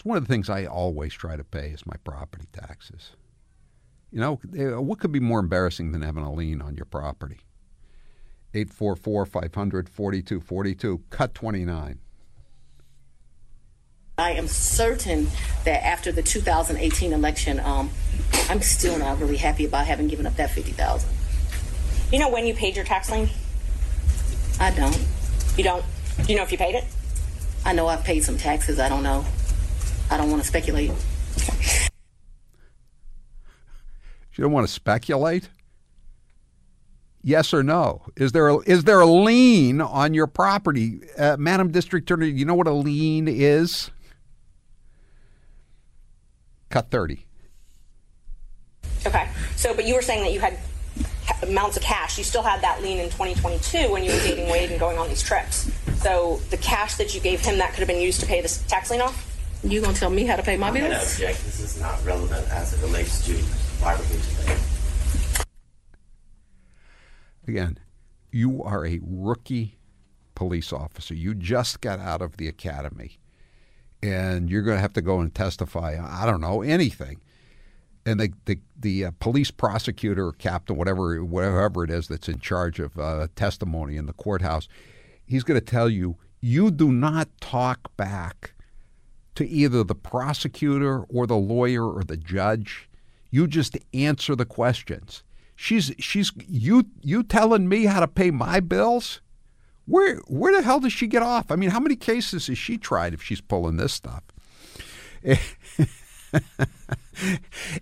It's 0.00 0.04
one 0.06 0.16
of 0.16 0.26
the 0.26 0.32
things 0.32 0.48
I 0.48 0.64
always 0.64 1.12
try 1.12 1.36
to 1.36 1.44
pay 1.44 1.72
is 1.72 1.84
my 1.84 1.96
property 2.04 2.46
taxes. 2.54 3.10
You 4.10 4.20
know, 4.20 4.40
eh, 4.56 4.70
what 4.76 4.98
could 4.98 5.12
be 5.12 5.20
more 5.20 5.40
embarrassing 5.40 5.92
than 5.92 6.00
having 6.00 6.24
a 6.24 6.32
lien 6.32 6.62
on 6.62 6.74
your 6.74 6.86
property? 6.86 7.40
844 8.54 9.26
500 9.26 9.90
4242. 9.90 11.02
Cut 11.10 11.34
29. 11.34 11.98
I 14.16 14.30
am 14.30 14.48
certain 14.48 15.26
that 15.66 15.84
after 15.84 16.10
the 16.10 16.22
2018 16.22 17.12
election, 17.12 17.60
um, 17.60 17.90
I'm 18.48 18.62
still 18.62 18.96
not 18.96 19.20
really 19.20 19.36
happy 19.36 19.66
about 19.66 19.86
having 19.86 20.08
given 20.08 20.26
up 20.26 20.34
that 20.36 20.48
50000 20.48 21.10
You 22.10 22.20
know 22.20 22.30
when 22.30 22.46
you 22.46 22.54
paid 22.54 22.74
your 22.74 22.86
tax 22.86 23.10
lien? 23.10 23.28
I 24.58 24.70
don't. 24.70 24.98
You 25.58 25.64
don't? 25.64 25.84
Do 26.16 26.32
you 26.32 26.38
know 26.38 26.44
if 26.44 26.52
you 26.52 26.56
paid 26.56 26.74
it? 26.74 26.84
I 27.66 27.74
know 27.74 27.86
I've 27.86 28.02
paid 28.02 28.24
some 28.24 28.38
taxes. 28.38 28.80
I 28.80 28.88
don't 28.88 29.02
know. 29.02 29.26
I 30.10 30.16
don't 30.16 30.30
want 30.30 30.42
to 30.42 30.48
speculate. 30.48 30.90
You 34.34 34.44
don't 34.44 34.52
want 34.52 34.66
to 34.66 34.72
speculate? 34.72 35.48
Yes 37.22 37.52
or 37.52 37.62
no? 37.62 38.02
Is 38.16 38.32
there 38.32 38.48
a, 38.48 38.58
is 38.60 38.84
there 38.84 39.00
a 39.00 39.06
lien 39.06 39.80
on 39.80 40.14
your 40.14 40.26
property, 40.26 41.00
uh, 41.18 41.36
Madam 41.38 41.70
District 41.70 42.10
Attorney? 42.10 42.30
You 42.30 42.46
know 42.46 42.54
what 42.54 42.66
a 42.66 42.72
lien 42.72 43.28
is? 43.28 43.90
Cut 46.70 46.90
thirty. 46.90 47.26
Okay. 49.06 49.28
So, 49.56 49.74
but 49.74 49.84
you 49.84 49.94
were 49.94 50.02
saying 50.02 50.22
that 50.22 50.32
you 50.32 50.40
had 50.40 50.58
amounts 51.42 51.76
of 51.76 51.82
cash. 51.82 52.16
You 52.16 52.24
still 52.24 52.42
had 52.42 52.62
that 52.62 52.80
lien 52.80 52.98
in 52.98 53.06
2022 53.06 53.90
when 53.92 54.04
you 54.04 54.12
were 54.12 54.18
dating 54.18 54.50
Wade 54.50 54.70
and 54.70 54.80
going 54.80 54.96
on 54.96 55.08
these 55.08 55.22
trips. 55.22 55.70
So, 55.96 56.40
the 56.50 56.56
cash 56.56 56.94
that 56.94 57.14
you 57.14 57.20
gave 57.20 57.40
him 57.40 57.58
that 57.58 57.70
could 57.70 57.80
have 57.80 57.88
been 57.88 58.00
used 58.00 58.20
to 58.20 58.26
pay 58.26 58.40
this 58.40 58.62
tax 58.66 58.90
lien 58.90 59.00
off. 59.02 59.29
You 59.62 59.80
gonna 59.82 59.94
tell 59.94 60.10
me 60.10 60.24
how 60.24 60.36
to 60.36 60.42
pay 60.42 60.56
my 60.56 60.68
I'm 60.68 60.74
gonna 60.74 60.88
bills? 60.88 61.12
object. 61.14 61.44
This 61.44 61.60
is 61.60 61.80
not 61.80 62.02
relevant 62.04 62.48
as 62.50 62.72
it 62.72 62.80
relates 62.82 63.24
to 63.26 63.34
why 63.82 63.94
we're 63.94 64.04
here 64.04 64.20
today. 64.20 64.56
Again, 67.46 67.78
you 68.32 68.62
are 68.62 68.86
a 68.86 69.00
rookie 69.02 69.78
police 70.34 70.72
officer. 70.72 71.14
You 71.14 71.34
just 71.34 71.80
got 71.82 71.98
out 71.98 72.22
of 72.22 72.38
the 72.38 72.48
academy, 72.48 73.18
and 74.02 74.48
you're 74.48 74.62
going 74.62 74.76
to 74.76 74.80
have 74.80 74.94
to 74.94 75.02
go 75.02 75.20
and 75.20 75.34
testify. 75.34 75.98
I 76.00 76.24
don't 76.24 76.40
know 76.40 76.62
anything. 76.62 77.20
And 78.06 78.18
the 78.18 78.32
the, 78.46 78.58
the 78.78 79.04
uh, 79.06 79.10
police 79.20 79.50
prosecutor 79.50 80.28
or 80.28 80.32
captain, 80.32 80.76
whatever 80.76 81.22
whatever 81.22 81.84
it 81.84 81.90
is 81.90 82.08
that's 82.08 82.30
in 82.30 82.38
charge 82.38 82.80
of 82.80 82.98
uh, 82.98 83.28
testimony 83.36 83.98
in 83.98 84.06
the 84.06 84.14
courthouse, 84.14 84.68
he's 85.26 85.44
going 85.44 85.60
to 85.60 85.66
tell 85.66 85.90
you 85.90 86.16
you 86.40 86.70
do 86.70 86.90
not 86.90 87.28
talk 87.42 87.94
back 87.98 88.54
to 89.40 89.48
either 89.48 89.82
the 89.82 89.94
prosecutor 89.94 91.04
or 91.04 91.26
the 91.26 91.36
lawyer 91.36 91.90
or 91.90 92.04
the 92.04 92.18
judge. 92.18 92.90
You 93.30 93.46
just 93.46 93.78
answer 93.94 94.36
the 94.36 94.44
questions. 94.44 95.22
She's 95.56 95.92
she's 95.98 96.30
you 96.46 96.86
you 97.00 97.22
telling 97.22 97.66
me 97.70 97.86
how 97.86 98.00
to 98.00 98.08
pay 98.08 98.30
my 98.30 98.60
bills? 98.60 99.22
Where 99.86 100.16
where 100.26 100.54
the 100.54 100.62
hell 100.62 100.80
does 100.80 100.92
she 100.92 101.06
get 101.06 101.22
off? 101.22 101.50
I 101.50 101.56
mean, 101.56 101.70
how 101.70 101.80
many 101.80 101.96
cases 101.96 102.48
has 102.48 102.58
she 102.58 102.76
tried 102.76 103.14
if 103.14 103.22
she's 103.22 103.40
pulling 103.40 103.78
this 103.78 103.94
stuff? 103.94 104.24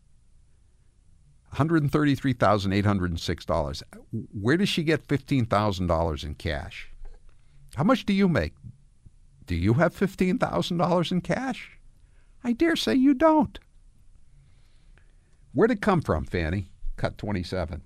$133,806. 1.53 3.83
Where 4.33 4.57
does 4.57 4.67
she 4.67 4.83
get 4.83 5.07
$15,000 5.07 6.23
in 6.25 6.35
cash? 6.35 6.89
How 7.75 7.85
much 7.85 8.05
do 8.05 8.11
you 8.11 8.27
make? 8.27 8.55
Do 9.45 9.55
you 9.55 9.75
have 9.75 9.95
$15,000 9.95 11.11
in 11.13 11.21
cash? 11.21 11.79
I 12.43 12.51
dare 12.51 12.75
say 12.75 12.95
you 12.95 13.13
don't. 13.13 13.57
Where'd 15.53 15.71
it 15.71 15.79
come 15.79 16.01
from, 16.01 16.25
Fani? 16.25 16.73
Cut 16.97 17.17
27. 17.17 17.83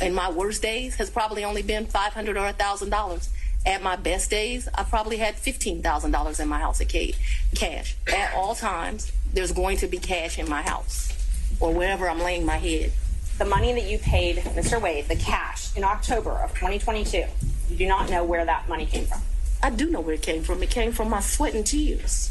In 0.00 0.14
my 0.14 0.30
worst 0.30 0.62
days 0.62 0.94
has 0.94 1.10
probably 1.10 1.44
only 1.44 1.62
been 1.62 1.86
five 1.86 2.12
hundred 2.12 2.36
or 2.36 2.46
a 2.46 2.52
thousand 2.52 2.90
dollars. 2.90 3.30
At 3.66 3.82
my 3.82 3.96
best 3.96 4.30
days, 4.30 4.68
I 4.76 4.84
probably 4.84 5.16
had 5.16 5.34
fifteen 5.34 5.82
thousand 5.82 6.12
dollars 6.12 6.38
in 6.38 6.46
my 6.46 6.60
house 6.60 6.80
at 6.80 6.88
cash. 6.88 7.96
At 8.06 8.32
all 8.32 8.54
times, 8.54 9.10
there's 9.34 9.50
going 9.50 9.78
to 9.78 9.88
be 9.88 9.98
cash 9.98 10.38
in 10.38 10.48
my 10.48 10.62
house 10.62 11.12
or 11.58 11.74
wherever 11.74 12.08
I'm 12.08 12.20
laying 12.20 12.46
my 12.46 12.58
head. 12.58 12.92
The 13.38 13.44
money 13.44 13.72
that 13.72 13.82
you 13.82 13.98
paid 13.98 14.36
Mr. 14.36 14.80
Wade, 14.80 15.08
the 15.08 15.16
cash 15.16 15.76
in 15.76 15.82
October 15.82 16.30
of 16.30 16.50
2022, 16.50 17.24
you 17.68 17.76
do 17.76 17.88
not 17.88 18.08
know 18.08 18.22
where 18.24 18.44
that 18.44 18.68
money 18.68 18.86
came 18.86 19.04
from. 19.04 19.20
I 19.62 19.70
do 19.70 19.90
know 19.90 20.00
where 20.00 20.14
it 20.14 20.22
came 20.22 20.44
from. 20.44 20.62
It 20.62 20.70
came 20.70 20.92
from 20.92 21.10
my 21.10 21.20
sweat 21.20 21.54
and 21.54 21.66
tears. 21.66 22.30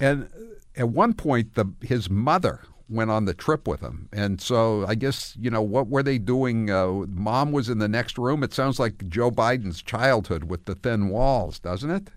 And 0.00 0.28
at 0.76 0.88
one 0.88 1.14
point, 1.14 1.54
the 1.54 1.66
his 1.82 2.08
mother 2.08 2.62
went 2.88 3.10
on 3.10 3.24
the 3.26 3.34
trip 3.34 3.68
with 3.68 3.80
him, 3.80 4.08
and 4.12 4.40
so 4.40 4.86
I 4.86 4.94
guess 4.94 5.36
you 5.38 5.50
know 5.50 5.62
what 5.62 5.88
were 5.88 6.02
they 6.02 6.18
doing? 6.18 6.70
Uh, 6.70 7.04
Mom 7.08 7.52
was 7.52 7.68
in 7.68 7.78
the 7.78 7.88
next 7.88 8.16
room. 8.16 8.42
It 8.42 8.52
sounds 8.54 8.78
like 8.78 9.08
Joe 9.08 9.30
Biden's 9.30 9.82
childhood 9.82 10.44
with 10.44 10.64
the 10.66 10.74
thin 10.74 11.08
walls, 11.08 11.58
doesn't 11.58 11.90
it? 11.90 12.10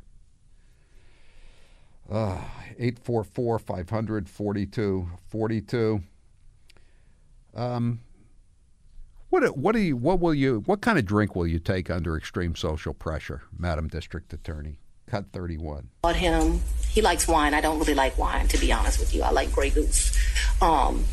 Uh, 2.09 2.41
844 2.77 3.59
500 3.59 4.29
4242. 4.29 6.01
Um, 7.53 7.99
what 9.29 9.57
what 9.57 9.73
do 9.73 9.79
you 9.79 9.95
what 9.95 10.19
will 10.19 10.33
you 10.33 10.61
what 10.65 10.81
kind 10.81 10.99
of 10.99 11.05
drink 11.05 11.35
will 11.35 11.47
you 11.47 11.59
take 11.59 11.89
under 11.89 12.17
extreme 12.17 12.55
social 12.55 12.93
pressure, 12.93 13.43
Madam 13.57 13.87
District 13.87 14.31
Attorney? 14.33 14.77
Cut 15.11 15.25
31. 15.33 15.89
Bought 16.03 16.15
him. 16.15 16.61
He 16.87 17.01
likes 17.01 17.27
wine. 17.27 17.53
I 17.53 17.59
don't 17.59 17.77
really 17.79 17.95
like 17.95 18.17
wine, 18.17 18.47
to 18.47 18.57
be 18.57 18.71
honest 18.71 18.97
with 18.97 19.13
you. 19.13 19.23
I 19.23 19.31
like 19.31 19.51
Grey 19.51 19.69
Goose. 19.69 20.17
Um, 20.61 21.03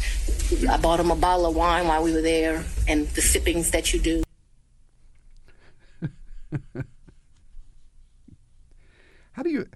I 0.70 0.76
bought 0.76 1.00
him 1.00 1.10
a 1.10 1.16
bottle 1.16 1.46
of 1.46 1.56
wine 1.56 1.88
while 1.88 2.04
we 2.04 2.12
were 2.12 2.22
there, 2.22 2.64
and 2.86 3.08
the 3.08 3.20
sippings 3.20 3.72
that 3.72 3.92
you 3.92 3.98
do. 3.98 4.22
How 9.32 9.42
do 9.42 9.50
you 9.50 9.66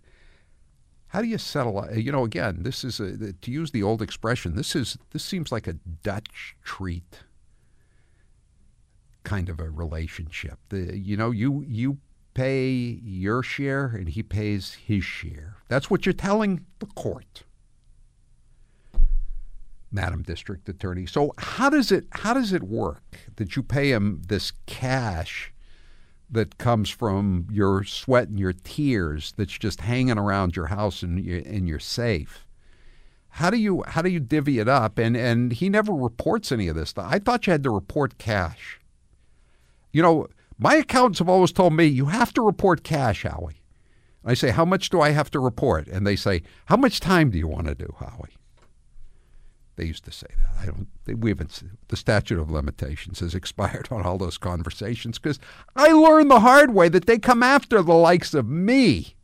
how 1.08 1.20
do 1.20 1.26
you 1.26 1.36
settle? 1.38 1.78
uh, 1.80 1.90
You 1.92 2.12
know, 2.12 2.24
again, 2.24 2.62
this 2.62 2.84
is 2.84 3.00
a, 3.00 3.32
to 3.32 3.50
use 3.50 3.72
the 3.72 3.82
old 3.82 4.02
expression. 4.02 4.54
This 4.54 4.76
is 4.76 4.96
this 5.10 5.24
seems 5.24 5.50
like 5.50 5.66
a 5.66 5.74
Dutch 6.04 6.54
treat 6.62 7.24
kind 9.24 9.48
of 9.48 9.58
a 9.58 9.68
relationship. 9.68 10.58
The, 10.68 10.96
you 10.96 11.16
know, 11.16 11.32
you 11.32 11.64
you 11.66 11.98
pay 12.34 12.70
your 12.70 13.42
share 13.42 13.86
and 13.86 14.08
he 14.08 14.22
pays 14.22 14.74
his 14.74 15.04
share. 15.04 15.56
That's 15.68 15.90
what 15.90 16.06
you're 16.06 16.12
telling 16.12 16.64
the 16.78 16.86
court. 16.86 17.44
Madam 19.92 20.22
District 20.22 20.68
Attorney. 20.68 21.06
So 21.06 21.32
how 21.38 21.68
does 21.68 21.92
it 21.92 22.06
how 22.10 22.34
does 22.34 22.52
it 22.52 22.62
work 22.62 23.02
that 23.36 23.56
you 23.56 23.62
pay 23.62 23.92
him 23.92 24.22
this 24.26 24.52
cash 24.66 25.52
that 26.30 26.56
comes 26.56 26.88
from 26.88 27.46
your 27.50 27.84
sweat 27.84 28.28
and 28.28 28.40
your 28.40 28.54
tears 28.54 29.34
that's 29.36 29.58
just 29.58 29.82
hanging 29.82 30.18
around 30.18 30.56
your 30.56 30.66
house 30.66 31.02
and 31.02 31.22
you 31.22 31.42
and 31.44 31.68
you're 31.68 31.78
safe? 31.78 32.46
How 33.28 33.50
do 33.50 33.58
you 33.58 33.84
how 33.86 34.02
do 34.02 34.08
you 34.08 34.20
divvy 34.20 34.58
it 34.58 34.68
up? 34.68 34.98
And 34.98 35.16
and 35.16 35.52
he 35.52 35.68
never 35.68 35.92
reports 35.92 36.50
any 36.50 36.68
of 36.68 36.76
this. 36.76 36.94
I 36.96 37.18
thought 37.18 37.46
you 37.46 37.50
had 37.50 37.62
to 37.64 37.70
report 37.70 38.18
cash. 38.18 38.80
You 39.92 40.02
know, 40.02 40.28
my 40.58 40.76
accountants 40.76 41.18
have 41.18 41.28
always 41.28 41.52
told 41.52 41.74
me 41.74 41.84
you 41.86 42.06
have 42.06 42.32
to 42.34 42.42
report 42.42 42.82
cash, 42.82 43.22
Howie. 43.22 43.62
I 44.24 44.34
say, 44.34 44.50
how 44.50 44.64
much 44.64 44.88
do 44.88 45.00
I 45.00 45.10
have 45.10 45.30
to 45.32 45.40
report? 45.40 45.88
And 45.88 46.06
they 46.06 46.16
say, 46.16 46.42
how 46.66 46.76
much 46.76 47.00
time 47.00 47.30
do 47.30 47.38
you 47.38 47.48
want 47.48 47.66
to 47.66 47.74
do, 47.74 47.94
Howie? 47.98 48.36
They 49.76 49.84
used 49.84 50.04
to 50.04 50.12
say 50.12 50.28
that. 50.28 50.62
I 50.62 50.66
don't. 50.66 50.86
They, 51.06 51.14
we 51.14 51.30
haven't. 51.30 51.62
The 51.88 51.96
statute 51.96 52.38
of 52.38 52.50
limitations 52.50 53.20
has 53.20 53.34
expired 53.34 53.88
on 53.90 54.02
all 54.02 54.18
those 54.18 54.38
conversations 54.38 55.18
because 55.18 55.38
I 55.74 55.92
learned 55.92 56.30
the 56.30 56.40
hard 56.40 56.74
way 56.74 56.88
that 56.90 57.06
they 57.06 57.18
come 57.18 57.42
after 57.42 57.82
the 57.82 57.94
likes 57.94 58.34
of 58.34 58.46
me. 58.48 59.16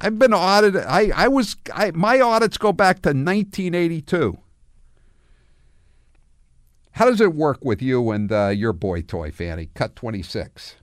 I've 0.00 0.18
been 0.18 0.34
audited. 0.34 0.84
I, 0.86 1.12
I 1.14 1.28
was 1.28 1.56
I, 1.72 1.92
my 1.92 2.20
audits 2.20 2.58
go 2.58 2.72
back 2.72 2.96
to 3.02 3.10
1982. 3.10 4.38
How 6.94 7.06
does 7.06 7.20
it 7.20 7.34
work 7.34 7.64
with 7.64 7.82
you 7.82 8.12
and 8.12 8.30
uh, 8.30 8.50
your 8.50 8.72
boy 8.72 9.02
toy, 9.02 9.32
Fani? 9.32 9.68
Cut 9.74 9.96
26. 9.96 10.76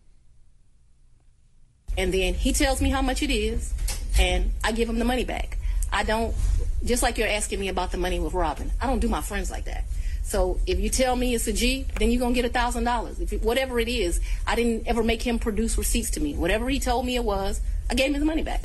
And 1.98 2.14
then 2.14 2.34
he 2.34 2.52
tells 2.52 2.82
me 2.82 2.90
how 2.90 3.02
much 3.02 3.24
it 3.24 3.32
is, 3.32 3.74
and 4.20 4.52
I 4.62 4.74
give 4.74 4.90
him 4.90 5.00
the 5.00 5.06
money 5.06 5.24
back. 5.24 5.58
I 5.90 6.04
don't, 6.04 6.36
just 6.84 7.02
like 7.02 7.18
you're 7.18 7.30
asking 7.30 7.62
me 7.62 7.70
about 7.70 7.94
the 7.94 7.98
money 7.98 8.20
with 8.20 8.34
Robin, 8.34 8.72
I 8.82 8.88
don't 8.88 9.00
do 9.00 9.08
my 9.08 9.22
friends 9.22 9.50
like 9.50 9.64
that. 9.66 9.86
So 10.22 10.60
if 10.68 10.82
you 10.82 10.90
tell 10.90 11.16
me 11.16 11.34
it's 11.34 11.48
a 11.48 11.54
G, 11.54 11.86
then 11.98 12.12
you're 12.12 12.20
gonna 12.20 12.36
get 12.36 12.44
a 12.44 12.50
thousand 12.50 12.84
dollars. 12.84 13.22
If 13.22 13.32
it, 13.32 13.42
whatever 13.42 13.80
it 13.80 13.88
is, 13.88 14.20
I 14.46 14.56
didn't 14.56 14.88
ever 14.88 15.04
make 15.04 15.22
him 15.22 15.40
produce 15.40 15.78
receipts 15.78 16.10
to 16.12 16.20
me. 16.20 16.34
Whatever 16.34 16.70
he 16.70 16.82
told 16.82 17.06
me 17.06 17.16
it 17.16 17.24
was, 17.24 17.62
I 17.90 17.94
gave 17.94 18.14
him 18.14 18.20
the 18.20 18.26
money 18.26 18.44
back. 18.44 18.64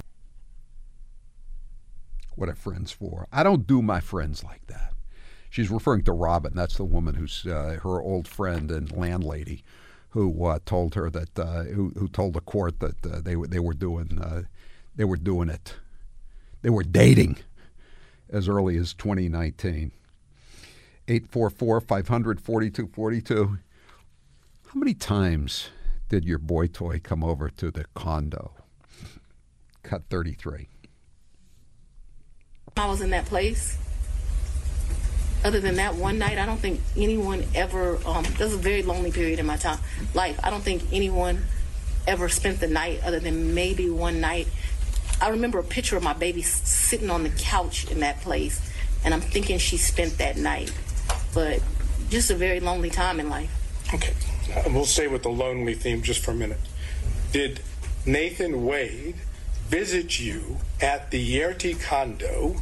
What 2.35 2.49
are 2.49 2.57
friends 2.57 2.91
for? 2.91 3.29
I 3.33 3.45
don't 3.45 3.69
do 3.69 3.83
my 3.83 4.01
friends 4.01 4.43
like 4.43 4.67
that. 4.67 4.96
She's 5.57 5.71
referring 5.71 6.03
to 6.03 6.13
Robin. 6.13 6.53
That's 6.55 6.77
the 6.77 6.85
woman 6.85 7.15
who's 7.15 7.47
uh, 7.47 7.79
her 7.83 7.99
old 8.03 8.29
friend 8.29 8.71
and 8.71 8.93
landlady, 8.93 9.65
who 10.11 10.45
uh, 10.45 10.59
told 10.67 10.95
her 10.97 11.09
that 11.09 11.39
uh, 11.39 11.63
who, 11.63 11.95
who 11.97 12.09
told 12.09 12.35
the 12.35 12.43
court 12.43 12.79
that 12.81 13.07
uh, 13.07 13.23
they 13.23 13.37
they 13.37 13.59
were 13.59 13.73
doing 13.73 14.21
uh, 14.21 14.43
they 14.97 15.05
were 15.05 15.17
doing 15.17 15.49
it, 15.49 15.77
they 16.61 16.69
were 16.69 16.83
dating 16.83 17.39
as 18.29 18.51
early 18.51 18.77
as 18.77 18.93
2019. 18.93 19.93
844 21.09 21.81
500 21.81 22.39
4242. 22.39 23.59
How 24.67 24.79
many 24.79 24.93
times 24.93 25.71
did 26.11 26.27
your 26.27 26.39
boy 26.39 26.67
toy 26.67 27.01
come 27.03 27.25
over 27.25 27.49
to 27.49 27.71
the 27.71 27.87
condo? 27.95 28.53
Cut 29.83 30.03
33. 30.11 30.69
I 32.77 32.87
was 32.87 33.01
in 33.01 33.09
that 33.09 33.25
place. 33.25 33.79
Other 35.47 35.61
than 35.61 35.77
that 35.77 35.95
one 35.95 36.19
night, 36.19 36.39
I 36.39 36.45
don't 36.45 36.59
think 36.59 36.81
anyone 36.97 37.45
ever. 37.55 38.01
Um, 38.05 38.25
this 38.25 38.41
was 38.41 38.55
a 38.55 38.59
very 38.59 38.83
lonely 38.83 39.13
period 39.13 39.39
in 39.39 39.47
my 39.47 39.57
time 39.57 39.79
life. 40.13 40.41
I 40.43 40.51
don't 40.51 40.65
think 40.65 40.83
anyone 40.91 41.45
ever 42.05 42.29
spent 42.29 42.59
the 42.59 42.67
night, 42.67 43.01
other 43.05 43.21
than 43.21 43.55
maybe 43.55 43.89
one 43.89 44.21
night. 44.21 44.49
I 45.21 45.29
remember 45.29 45.61
a 45.61 45.63
picture 45.63 45.97
of 45.97 46.03
my 46.03 46.15
baby 46.15 46.43
sitting 46.43 47.11
on 47.11 47.23
the 47.23 47.29
couch 47.29 47.89
in 47.89 48.01
that 48.01 48.23
place, 48.23 48.61
and 49.05 49.15
I'm 49.15 49.21
thinking 49.21 49.59
she 49.59 49.77
spent 49.77 50.19
that 50.19 50.37
night. 50.37 50.73
But 51.33 51.63
just 52.11 52.29
a 52.33 52.35
very 52.35 52.59
lonely 52.59 52.91
time 52.91 53.21
in 53.21 53.31
life. 53.31 53.53
Okay. 53.95 54.15
Uh, 54.53 54.69
we'll 54.73 54.85
stay 54.85 55.07
with 55.07 55.23
the 55.23 55.29
lonely 55.29 55.75
theme 55.75 56.03
just 56.03 56.25
for 56.25 56.33
a 56.33 56.35
minute. 56.35 56.59
Did 57.31 57.61
Nathan 58.05 58.65
Wade 58.65 59.15
visit 59.69 60.19
you 60.19 60.57
at 60.81 61.13
the 61.13 61.25
Yeartie 61.25 61.81
condo 61.81 62.57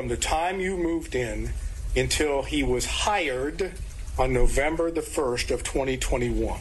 from 0.00 0.08
the 0.08 0.16
time 0.16 0.60
you 0.60 0.78
moved 0.78 1.14
in 1.14 1.50
until 1.94 2.40
he 2.40 2.62
was 2.62 2.86
hired 2.86 3.70
on 4.18 4.32
November 4.32 4.90
the 4.90 5.02
1st 5.02 5.50
of 5.50 5.62
2021? 5.62 6.58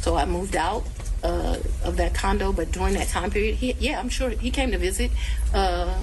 So 0.00 0.14
I 0.14 0.24
moved 0.24 0.54
out 0.54 0.86
uh, 1.24 1.56
of 1.82 1.96
that 1.96 2.14
condo, 2.14 2.52
but 2.52 2.70
during 2.70 2.94
that 2.94 3.08
time 3.08 3.32
period, 3.32 3.56
he, 3.56 3.74
yeah, 3.80 3.98
I'm 3.98 4.08
sure 4.08 4.30
he 4.30 4.52
came 4.52 4.70
to 4.70 4.78
visit. 4.78 5.10
Uh, 5.52 5.98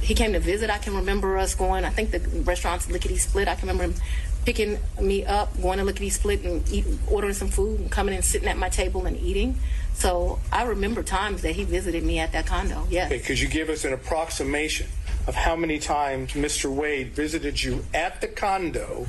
he 0.00 0.14
came 0.14 0.32
to 0.32 0.40
visit. 0.40 0.70
I 0.70 0.78
can 0.78 0.96
remember 0.96 1.36
us 1.36 1.54
going. 1.54 1.84
I 1.84 1.90
think 1.90 2.12
the 2.12 2.20
restaurant's 2.44 2.90
Lickety 2.90 3.18
Split. 3.18 3.46
I 3.46 3.56
can 3.56 3.68
remember 3.68 3.92
him 3.92 4.02
picking 4.46 4.78
me 4.98 5.26
up, 5.26 5.60
going 5.60 5.76
to 5.76 5.84
Lickety 5.84 6.08
Split 6.08 6.44
and 6.44 6.66
eat, 6.72 6.86
ordering 7.10 7.34
some 7.34 7.48
food, 7.48 7.80
and 7.80 7.90
coming 7.90 8.14
and 8.14 8.24
sitting 8.24 8.48
at 8.48 8.56
my 8.56 8.70
table 8.70 9.04
and 9.04 9.18
eating. 9.20 9.58
So 9.92 10.38
I 10.50 10.62
remember 10.62 11.02
times 11.02 11.42
that 11.42 11.56
he 11.56 11.64
visited 11.64 12.04
me 12.04 12.20
at 12.20 12.32
that 12.32 12.46
condo. 12.46 12.86
Yeah. 12.88 13.04
Okay, 13.04 13.18
could 13.18 13.38
you 13.38 13.48
give 13.48 13.68
us 13.68 13.84
an 13.84 13.92
approximation 13.92 14.86
of 15.26 15.34
how 15.34 15.56
many 15.56 15.78
times 15.78 16.32
Mr. 16.32 16.72
Wade 16.72 17.08
visited 17.08 17.62
you 17.62 17.84
at 17.92 18.20
the 18.20 18.28
condo 18.28 19.06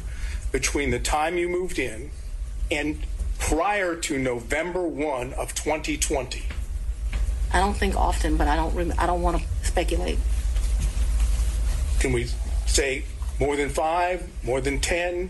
between 0.52 0.92
the 0.92 1.00
time 1.00 1.38
you 1.38 1.48
moved 1.48 1.78
in 1.78 2.10
and 2.72 3.04
prior 3.38 3.96
to 3.96 4.18
November 4.18 4.88
1 4.88 5.34
of 5.34 5.54
2020? 5.54 6.44
I 7.54 7.60
don't 7.60 7.76
think 7.76 7.96
often, 7.96 8.36
but 8.36 8.48
I 8.48 8.56
don't. 8.56 8.76
Rem- 8.76 8.94
I 8.98 9.06
don't 9.06 9.22
want 9.22 9.42
to 9.42 9.48
speculate. 9.66 10.20
Can 12.00 12.12
we 12.12 12.28
say 12.66 13.06
more 13.40 13.56
than 13.56 13.70
five, 13.70 14.28
more 14.44 14.60
than 14.60 14.80
10? 14.82 15.30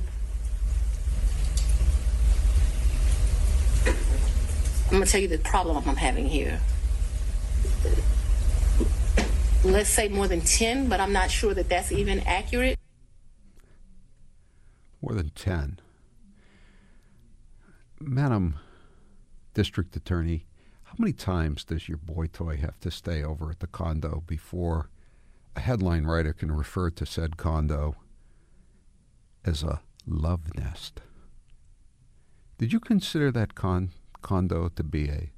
I'm 3.85 3.93
gonna 4.91 5.05
tell 5.05 5.21
you 5.21 5.27
the 5.27 5.37
problem 5.37 5.83
I'm 5.85 5.95
having 5.97 6.25
here. 6.25 6.59
Let's 9.67 9.89
say 9.89 10.07
more 10.07 10.29
than 10.29 10.41
ten, 10.41 10.87
but 10.87 11.01
I'm 11.01 11.11
not 11.11 11.29
sure 11.29 11.53
that 11.53 11.67
that's 11.67 11.91
even 11.91 12.21
accurate. 12.21 12.79
More 15.01 15.13
than 15.13 15.29
10. 15.31 15.79
Madam 17.99 18.55
District 19.53 19.93
Attorney, 19.95 20.45
how 20.83 20.95
many 20.97 21.11
times 21.11 21.65
does 21.65 21.89
your 21.89 21.97
boy 21.97 22.27
toy 22.27 22.55
have 22.57 22.79
to 22.79 22.89
stay 22.89 23.21
over 23.21 23.51
at 23.51 23.59
the 23.59 23.67
condo 23.67 24.23
before 24.25 24.89
a 25.55 25.59
headline 25.59 26.05
writer 26.05 26.31
can 26.31 26.51
refer 26.51 26.89
to 26.89 27.05
said 27.05 27.35
condo 27.35 27.95
as 29.43 29.63
a 29.63 29.81
love 30.07 30.55
nest? 30.55 31.01
Did 32.57 32.71
you 32.71 32.79
consider 32.79 33.31
that 33.31 33.53
con- 33.53 33.91
condo 34.21 34.69
to 34.69 34.83
be 34.83 35.09
a 35.09 35.31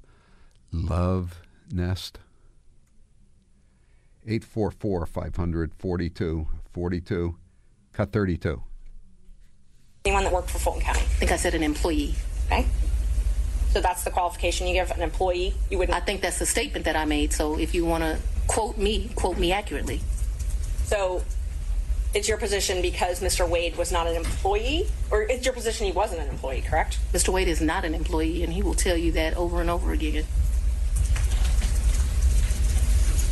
love 0.70 1.42
nest? 1.70 2.20
844 4.26 5.06
500 5.06 5.72
4242. 5.78 7.36
Cut 7.92 8.12
32. 8.12 8.62
Anyone 10.04 10.24
that 10.24 10.32
worked 10.32 10.50
for 10.50 10.58
Fulton 10.58 10.82
County. 10.82 11.00
I 11.00 11.02
think 11.02 11.32
I 11.32 11.36
said 11.36 11.54
an 11.54 11.62
employee. 11.62 12.14
Okay. 12.46 12.66
So 13.72 13.80
that's 13.80 14.02
the 14.02 14.10
qualification 14.10 14.66
you 14.66 14.74
give 14.74 14.90
an 14.90 15.02
employee. 15.02 15.54
You 15.70 15.78
wouldn't. 15.78 15.96
I 15.96 16.00
think 16.00 16.22
that's 16.22 16.38
the 16.38 16.46
statement 16.46 16.84
that 16.86 16.96
I 16.96 17.04
made. 17.04 17.32
So 17.32 17.58
if 17.58 17.74
you 17.74 17.84
want 17.84 18.02
to 18.02 18.18
quote 18.46 18.76
me, 18.76 19.10
quote 19.14 19.38
me 19.38 19.52
accurately. 19.52 20.00
So 20.84 21.22
it's 22.14 22.28
your 22.28 22.38
position 22.38 22.82
because 22.82 23.20
Mr. 23.20 23.48
Wade 23.48 23.76
was 23.76 23.92
not 23.92 24.08
an 24.08 24.16
employee, 24.16 24.88
or 25.12 25.22
it's 25.22 25.44
your 25.44 25.54
position 25.54 25.86
he 25.86 25.92
wasn't 25.92 26.20
an 26.20 26.28
employee, 26.28 26.62
correct? 26.62 26.98
Mr. 27.12 27.28
Wade 27.28 27.46
is 27.46 27.60
not 27.60 27.84
an 27.84 27.94
employee, 27.94 28.42
and 28.42 28.52
he 28.52 28.62
will 28.62 28.74
tell 28.74 28.96
you 28.96 29.12
that 29.12 29.36
over 29.36 29.60
and 29.60 29.70
over 29.70 29.92
again. 29.92 30.24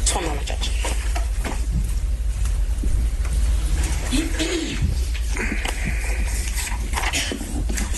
Just 0.01 0.14
one 0.14 0.24
moment, 0.24 0.38
Judge. 0.38 0.38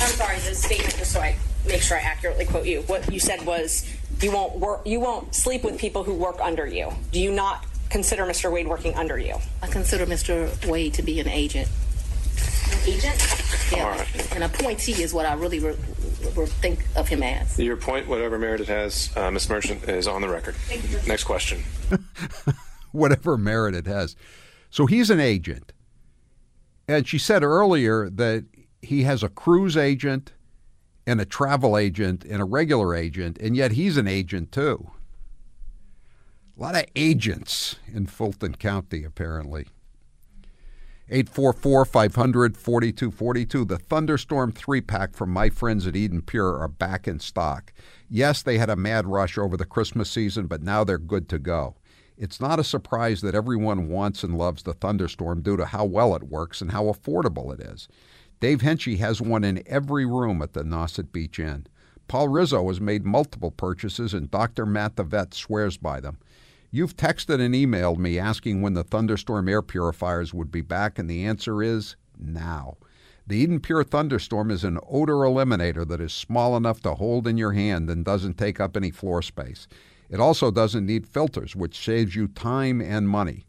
I'm 0.02 0.08
sorry, 0.16 0.38
the 0.38 0.54
statement, 0.54 0.96
just 0.96 1.12
so 1.12 1.20
I 1.20 1.36
make 1.66 1.82
sure 1.82 1.96
I 1.98 2.00
accurately 2.00 2.44
quote 2.46 2.66
you. 2.66 2.82
What 2.82 3.12
you 3.12 3.20
said 3.20 3.44
was 3.44 3.86
you 4.20 4.32
won't 4.32 4.58
work, 4.58 4.82
you 4.86 5.00
won't 5.00 5.34
sleep 5.34 5.64
with 5.64 5.78
people 5.78 6.02
who 6.04 6.14
work 6.14 6.40
under 6.40 6.66
you. 6.66 6.92
Do 7.12 7.20
you 7.20 7.32
not 7.32 7.66
consider 7.90 8.24
Mr. 8.24 8.50
Wade 8.52 8.68
working 8.68 8.94
under 8.94 9.18
you? 9.18 9.36
I 9.62 9.66
consider 9.66 10.06
Mr. 10.06 10.66
Wade 10.66 10.94
to 10.94 11.02
be 11.02 11.20
an 11.20 11.28
agent. 11.28 11.68
Agent? 12.86 13.72
Yeah, 13.72 14.04
an 14.32 14.42
appointee 14.42 15.02
is 15.02 15.12
what 15.12 15.26
I 15.26 15.34
really 15.34 15.58
re- 15.58 15.76
re- 16.34 16.46
think 16.46 16.84
of 16.96 17.08
him 17.08 17.22
as. 17.22 17.58
Your 17.58 17.76
point, 17.76 18.06
whatever 18.06 18.38
merit 18.38 18.60
it 18.60 18.68
has, 18.68 19.10
uh, 19.16 19.30
Ms. 19.30 19.48
Merchant, 19.48 19.84
is 19.88 20.06
on 20.06 20.22
the 20.22 20.28
record. 20.28 20.54
Next 21.06 21.24
question. 21.24 21.62
whatever 22.92 23.36
merit 23.36 23.74
it 23.74 23.86
has. 23.86 24.16
So 24.70 24.86
he's 24.86 25.10
an 25.10 25.20
agent. 25.20 25.72
And 26.88 27.06
she 27.06 27.18
said 27.18 27.42
earlier 27.42 28.10
that 28.10 28.44
he 28.82 29.02
has 29.02 29.22
a 29.22 29.28
cruise 29.28 29.76
agent 29.76 30.32
and 31.06 31.20
a 31.20 31.24
travel 31.24 31.76
agent 31.76 32.24
and 32.24 32.40
a 32.40 32.44
regular 32.44 32.94
agent, 32.94 33.38
and 33.38 33.56
yet 33.56 33.72
he's 33.72 33.96
an 33.96 34.06
agent 34.06 34.52
too. 34.52 34.90
A 36.56 36.60
lot 36.60 36.74
of 36.74 36.84
agents 36.94 37.76
in 37.92 38.06
Fulton 38.06 38.54
County, 38.54 39.04
apparently. 39.04 39.66
844 41.12 41.84
500 41.86 42.56
4242. 42.56 43.64
The 43.64 43.78
Thunderstorm 43.78 44.52
3 44.52 44.80
pack 44.80 45.14
from 45.14 45.30
my 45.30 45.50
friends 45.50 45.84
at 45.88 45.96
Eden 45.96 46.22
Pure 46.22 46.58
are 46.58 46.68
back 46.68 47.08
in 47.08 47.18
stock. 47.18 47.72
Yes, 48.08 48.42
they 48.42 48.58
had 48.58 48.70
a 48.70 48.76
mad 48.76 49.08
rush 49.08 49.36
over 49.36 49.56
the 49.56 49.64
Christmas 49.64 50.08
season, 50.08 50.46
but 50.46 50.62
now 50.62 50.84
they're 50.84 50.98
good 50.98 51.28
to 51.30 51.40
go. 51.40 51.74
It's 52.16 52.40
not 52.40 52.60
a 52.60 52.64
surprise 52.64 53.22
that 53.22 53.34
everyone 53.34 53.88
wants 53.88 54.22
and 54.22 54.38
loves 54.38 54.62
the 54.62 54.74
Thunderstorm 54.74 55.42
due 55.42 55.56
to 55.56 55.66
how 55.66 55.84
well 55.84 56.14
it 56.14 56.28
works 56.28 56.60
and 56.60 56.70
how 56.70 56.84
affordable 56.84 57.52
it 57.52 57.60
is. 57.60 57.88
Dave 58.38 58.60
Henchy 58.60 58.98
has 58.98 59.20
one 59.20 59.42
in 59.42 59.64
every 59.66 60.06
room 60.06 60.40
at 60.42 60.52
the 60.52 60.62
Nauset 60.62 61.10
Beach 61.10 61.40
Inn. 61.40 61.66
Paul 62.06 62.28
Rizzo 62.28 62.68
has 62.68 62.80
made 62.80 63.04
multiple 63.04 63.50
purchases, 63.50 64.14
and 64.14 64.30
Dr. 64.30 64.64
Matt 64.64 64.96
the 64.96 65.04
Vet 65.04 65.34
swears 65.34 65.76
by 65.76 65.98
them. 65.98 66.18
You've 66.72 66.96
texted 66.96 67.40
and 67.40 67.52
emailed 67.52 67.98
me 67.98 68.16
asking 68.16 68.62
when 68.62 68.74
the 68.74 68.84
Thunderstorm 68.84 69.48
air 69.48 69.60
purifiers 69.60 70.32
would 70.32 70.52
be 70.52 70.60
back, 70.60 71.00
and 71.00 71.10
the 71.10 71.24
answer 71.24 71.64
is 71.64 71.96
now. 72.16 72.76
The 73.26 73.38
Eden 73.38 73.58
Pure 73.58 73.84
Thunderstorm 73.84 74.52
is 74.52 74.62
an 74.62 74.78
odor 74.88 75.14
eliminator 75.14 75.86
that 75.88 76.00
is 76.00 76.12
small 76.12 76.56
enough 76.56 76.80
to 76.82 76.94
hold 76.94 77.26
in 77.26 77.36
your 77.36 77.52
hand 77.52 77.90
and 77.90 78.04
doesn't 78.04 78.38
take 78.38 78.60
up 78.60 78.76
any 78.76 78.92
floor 78.92 79.20
space. 79.20 79.66
It 80.08 80.20
also 80.20 80.52
doesn't 80.52 80.86
need 80.86 81.08
filters, 81.08 81.56
which 81.56 81.84
saves 81.84 82.14
you 82.14 82.28
time 82.28 82.80
and 82.80 83.08
money. 83.08 83.46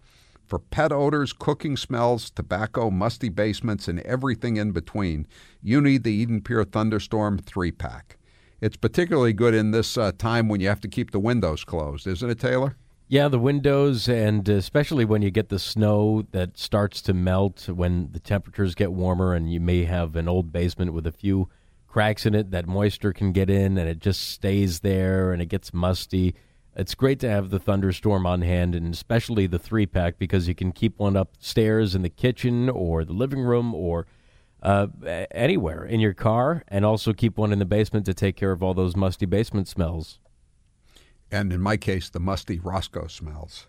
For 0.48 0.58
pet 0.58 0.92
odors, 0.92 1.32
cooking 1.32 1.78
smells, 1.78 2.32
tobacco, 2.32 2.90
musty 2.90 3.30
basements, 3.30 3.88
and 3.88 4.00
everything 4.00 4.58
in 4.58 4.72
between, 4.72 5.28
you 5.62 5.80
need 5.80 6.04
the 6.04 6.12
Eden 6.12 6.42
Pure 6.42 6.66
Thunderstorm 6.66 7.38
3 7.38 7.72
pack. 7.72 8.18
It's 8.62 8.78
particularly 8.78 9.34
good 9.34 9.54
in 9.54 9.72
this 9.72 9.96
uh, 9.96 10.12
time 10.18 10.50
when 10.50 10.60
you 10.60 10.68
have 10.68 10.82
to 10.82 10.88
keep 10.88 11.12
the 11.12 11.20
windows 11.20 11.64
closed, 11.64 12.08
isn't 12.08 12.30
it, 12.30 12.40
Taylor? 12.40 12.78
Yeah, 13.12 13.28
the 13.28 13.40
windows, 13.40 14.08
and 14.08 14.48
especially 14.48 15.04
when 15.04 15.22
you 15.22 15.32
get 15.32 15.50
the 15.50 15.60
snow 15.60 16.26
that 16.32 16.58
starts 16.58 17.02
to 17.02 17.14
melt 17.14 17.68
when 17.68 18.10
the 18.14 18.22
temperatures 18.22 18.74
get 18.74 18.94
warmer, 18.94 19.34
and 19.34 19.52
you 19.52 19.60
may 19.60 19.84
have 19.84 20.16
an 20.16 20.30
old 20.30 20.54
basement 20.54 20.94
with 20.94 21.06
a 21.06 21.12
few 21.12 21.50
cracks 21.88 22.26
in 22.26 22.34
it 22.34 22.52
that 22.52 22.70
moisture 22.70 23.12
can 23.12 23.34
get 23.34 23.50
in, 23.50 23.78
and 23.78 23.90
it 23.90 24.00
just 24.00 24.30
stays 24.30 24.80
there 24.80 25.34
and 25.34 25.42
it 25.42 25.48
gets 25.48 25.74
musty. 25.74 26.36
It's 26.74 26.96
great 26.96 27.20
to 27.20 27.30
have 27.30 27.50
the 27.50 27.60
thunderstorm 27.60 28.26
on 28.26 28.44
hand, 28.44 28.76
and 28.76 28.94
especially 28.94 29.46
the 29.46 29.60
three 29.60 29.86
pack 29.86 30.18
because 30.18 30.48
you 30.48 30.56
can 30.56 30.72
keep 30.72 30.98
one 30.98 31.18
upstairs 31.18 31.96
in 31.96 32.04
the 32.04 32.10
kitchen 32.10 32.70
or 32.70 33.04
the 33.04 33.12
living 33.12 33.42
room 33.42 33.76
or 33.76 34.08
uh, 34.64 34.88
anywhere 35.32 35.84
in 35.84 36.00
your 36.00 36.14
car, 36.14 36.64
and 36.70 36.86
also 36.86 37.12
keep 37.12 37.38
one 37.38 37.52
in 37.52 37.60
the 37.60 37.66
basement 37.66 38.06
to 38.06 38.14
take 38.14 38.38
care 38.38 38.54
of 38.54 38.64
all 38.64 38.74
those 38.74 38.96
musty 38.96 39.26
basement 39.26 39.68
smells 39.68 40.22
and 41.32 41.54
in 41.54 41.62
my 41.62 41.78
case, 41.78 42.10
the 42.10 42.20
musty 42.20 42.60
Roscoe 42.60 43.08
smells. 43.08 43.68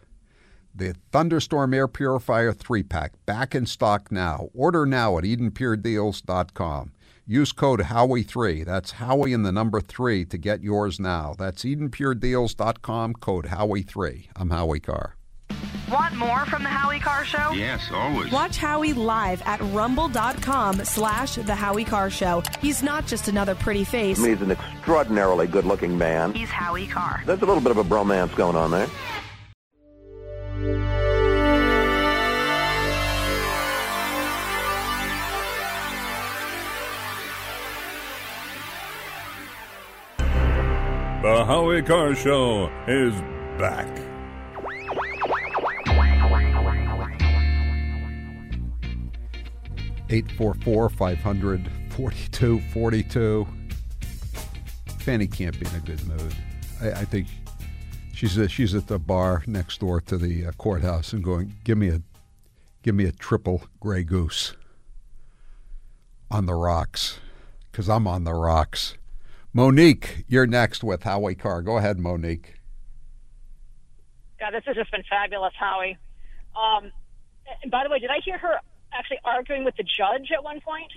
The 0.75 0.95
Thunderstorm 1.11 1.75
Air 1.75 1.87
Purifier 1.87 2.53
3 2.53 2.83
pack, 2.83 3.13
back 3.27 3.55
in 3.55 3.67
stock 3.67 4.11
now. 4.11 4.49
Order 4.55 4.87
now 4.87 5.19
at 5.19 5.25
EdenPureDeals.com. 5.25 6.93
Use 7.27 7.53
code 7.53 7.81
Howie3, 7.81 8.65
that's 8.65 8.93
Howie 8.93 9.33
in 9.33 9.43
the 9.43 9.53
number 9.53 9.81
3, 9.81 10.25
to 10.25 10.39
get 10.39 10.63
yours 10.63 10.99
now. 10.99 11.35
That's 11.39 11.63
EdenPureDeals.com, 11.63 13.15
code 13.15 13.47
Howie3. 13.47 14.29
I'm 14.35 14.51
Howie 14.51 14.81
Carr. 14.81 15.17
Want 15.91 16.17
more 16.17 16.47
from 16.47 16.63
the 16.63 16.71
Howie 16.71 17.01
Carr 17.01 17.25
Show? 17.25 17.51
Yes, 17.53 17.83
always. 17.93 18.33
Watch 18.33 18.57
Howie 18.57 18.95
live 18.95 19.43
at 19.43 19.61
rumble.com 19.61 20.85
slash 20.85 21.35
the 21.35 21.55
Howie 21.55 21.85
Carr 21.85 22.09
Show. 22.09 22.43
He's 22.63 22.83
not 22.83 23.07
just 23.07 23.29
another 23.29 23.55
pretty 23.55 23.85
face. 23.85 24.19
I 24.19 24.23
mean, 24.23 24.33
he's 24.33 24.43
an 24.43 24.53
extraordinarily 24.53 25.47
good-looking 25.47 25.99
man. 25.99 26.33
He's 26.33 26.49
Howie 26.49 26.87
Carr. 26.87 27.23
There's 27.27 27.43
a 27.43 27.47
little 27.47 27.63
bit 27.63 27.73
of 27.73 27.79
a 27.79 27.85
bromance 27.85 28.35
going 28.35 28.57
on 28.57 28.71
there. 28.71 28.89
The 41.23 41.45
Howie 41.45 41.83
Carr 41.83 42.15
Show 42.15 42.71
is 42.89 43.15
back. 43.61 44.12
Eight 50.13 50.31
four 50.33 50.53
four 50.53 50.91
five 50.91 51.21
hundred 51.21 51.67
forty 51.89 52.29
two 52.33 52.61
forty 52.71 53.03
two. 53.03 53.49
Fani 54.99 55.27
can't 55.27 55.59
be 55.59 55.67
in 55.67 55.75
a 55.75 55.81
good 55.81 56.07
mood. 56.07 56.37
I, 56.83 56.91
I 56.91 57.05
think 57.07 57.29
she's 58.13 58.37
a, 58.37 58.47
she's 58.47 58.75
at 58.75 58.89
the 58.89 58.99
bar 58.99 59.43
next 59.47 59.81
door 59.81 60.03
to 60.03 60.19
the 60.19 60.49
uh, 60.49 60.53
courthouse 60.53 61.15
and 61.15 61.25
going, 61.25 61.55
"Give 61.65 61.79
me 61.79 61.89
a, 61.89 62.03
give 62.83 62.95
me 62.95 63.07
a 63.07 63.13
triple 63.13 63.63
Grey 63.81 64.05
Goose." 64.05 64.55
On 66.31 66.45
the 66.45 66.55
rocks, 66.55 67.19
because 67.71 67.89
I'm 67.89 68.07
on 68.07 68.25
the 68.25 68.35
rocks. 68.35 68.99
Monique, 69.55 70.27
you're 70.29 70.47
next 70.47 70.85
with 70.85 71.05
Howie 71.05 71.35
Carr. 71.35 71.63
Go 71.63 71.79
ahead, 71.79 71.99
Monique. 71.99 72.61
God, 74.39 74.53
this 74.53 74.63
has 74.67 74.77
just 74.77 74.91
been 74.91 75.05
fabulous, 75.09 75.55
Howie. 75.59 75.97
Um, 76.55 76.93
and 77.63 77.71
by 77.71 77.85
the 77.85 77.91
way, 77.91 77.99
did 77.99 78.11
I 78.11 78.21
hear 78.23 78.37
her 78.37 78.59
actually 78.97 79.19
arguing 79.25 79.65
with 79.65 79.77
the 79.77 79.85
judge 79.85 80.31
at 80.33 80.43
one 80.43 80.61
point? 80.61 80.93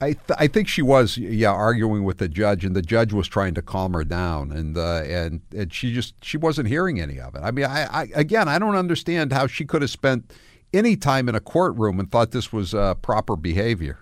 I 0.00 0.12
th- 0.12 0.38
I 0.38 0.46
think 0.46 0.68
she 0.68 0.82
was 0.82 1.16
yeah 1.16 1.50
arguing 1.50 2.04
with 2.04 2.18
the 2.18 2.28
judge, 2.28 2.64
and 2.64 2.76
the 2.76 2.82
judge 2.82 3.14
was 3.14 3.26
trying 3.28 3.54
to 3.54 3.62
calm 3.62 3.94
her 3.94 4.04
down, 4.04 4.52
and 4.52 4.76
uh, 4.76 5.02
and 5.06 5.40
and 5.56 5.72
she 5.72 5.94
just 5.94 6.22
she 6.22 6.36
wasn't 6.36 6.68
hearing 6.68 7.00
any 7.00 7.18
of 7.18 7.34
it. 7.34 7.40
I 7.42 7.50
mean, 7.50 7.64
I, 7.64 8.02
I 8.02 8.08
again 8.14 8.46
I 8.46 8.58
don't 8.58 8.76
understand 8.76 9.32
how 9.32 9.46
she 9.46 9.64
could 9.64 9.80
have 9.80 9.90
spent 9.90 10.34
any 10.74 10.96
time 10.96 11.28
in 11.28 11.34
a 11.34 11.40
courtroom 11.40 11.98
and 11.98 12.10
thought 12.10 12.32
this 12.32 12.52
was 12.52 12.74
uh, 12.74 12.94
proper 12.96 13.36
behavior. 13.36 14.00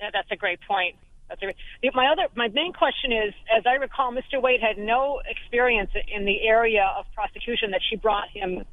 Yeah, 0.00 0.10
that's 0.12 0.30
a 0.32 0.36
great 0.36 0.58
point. 0.66 0.96
That's 1.28 1.42
a, 1.42 1.90
my 1.94 2.08
other 2.08 2.26
my 2.34 2.48
main 2.48 2.72
question 2.72 3.12
is, 3.12 3.32
as 3.56 3.64
I 3.64 3.74
recall, 3.74 4.12
Mr. 4.12 4.42
Wade 4.42 4.60
had 4.60 4.76
no 4.76 5.20
experience 5.28 5.90
in 6.08 6.24
the 6.24 6.46
area 6.46 6.92
of 6.98 7.06
prosecution 7.14 7.70
that 7.70 7.80
she 7.88 7.94
brought 7.94 8.28
him 8.30 8.64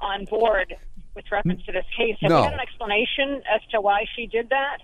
on 0.00 0.24
board 0.26 0.74
with 1.14 1.24
reference 1.30 1.62
to 1.64 1.72
this 1.72 1.84
case. 1.96 2.16
Have 2.20 2.30
No. 2.30 2.38
you 2.38 2.44
had 2.44 2.54
an 2.54 2.60
explanation 2.60 3.42
as 3.54 3.60
to 3.70 3.80
why 3.80 4.04
she 4.16 4.26
did 4.26 4.50
that? 4.50 4.78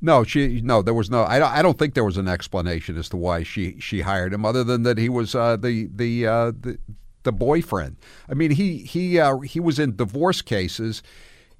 No, 0.00 0.24
she 0.24 0.60
no. 0.62 0.82
There 0.82 0.94
was 0.94 1.10
no. 1.10 1.22
I 1.24 1.38
don't. 1.38 1.52
I 1.52 1.62
don't 1.62 1.78
think 1.78 1.94
there 1.94 2.04
was 2.04 2.16
an 2.16 2.26
explanation 2.26 2.96
as 2.98 3.08
to 3.10 3.16
why 3.16 3.44
she 3.44 3.78
she 3.78 4.00
hired 4.00 4.32
him, 4.34 4.44
other 4.44 4.64
than 4.64 4.82
that 4.82 4.98
he 4.98 5.08
was 5.08 5.34
uh, 5.34 5.56
the 5.56 5.88
the, 5.94 6.26
uh, 6.26 6.52
the 6.60 6.78
the 7.22 7.30
boyfriend. 7.32 7.96
I 8.28 8.34
mean, 8.34 8.50
he 8.50 8.78
he 8.78 9.20
uh, 9.20 9.38
he 9.38 9.60
was 9.60 9.78
in 9.78 9.94
divorce 9.94 10.42
cases. 10.42 11.04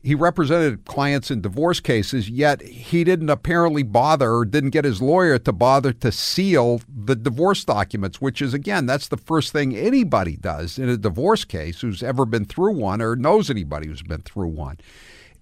He 0.02 0.16
represented 0.16 0.84
clients 0.84 1.30
in 1.30 1.40
divorce 1.40 1.78
cases, 1.78 2.28
yet 2.28 2.60
he 2.62 3.04
didn't 3.04 3.30
apparently 3.30 3.84
bother 3.84 4.32
or 4.32 4.44
didn't 4.44 4.70
get 4.70 4.84
his 4.84 5.00
lawyer 5.00 5.38
to 5.38 5.52
bother 5.52 5.92
to 5.92 6.10
seal 6.10 6.80
the 6.88 7.14
divorce 7.14 7.64
documents, 7.64 8.20
which 8.20 8.42
is, 8.42 8.52
again, 8.52 8.86
that's 8.86 9.06
the 9.06 9.16
first 9.16 9.52
thing 9.52 9.76
anybody 9.76 10.36
does 10.36 10.76
in 10.78 10.88
a 10.88 10.96
divorce 10.96 11.44
case 11.44 11.82
who's 11.82 12.02
ever 12.02 12.26
been 12.26 12.44
through 12.44 12.72
one 12.72 13.00
or 13.00 13.14
knows 13.14 13.48
anybody 13.48 13.86
who's 13.86 14.02
been 14.02 14.22
through 14.22 14.48
one 14.48 14.78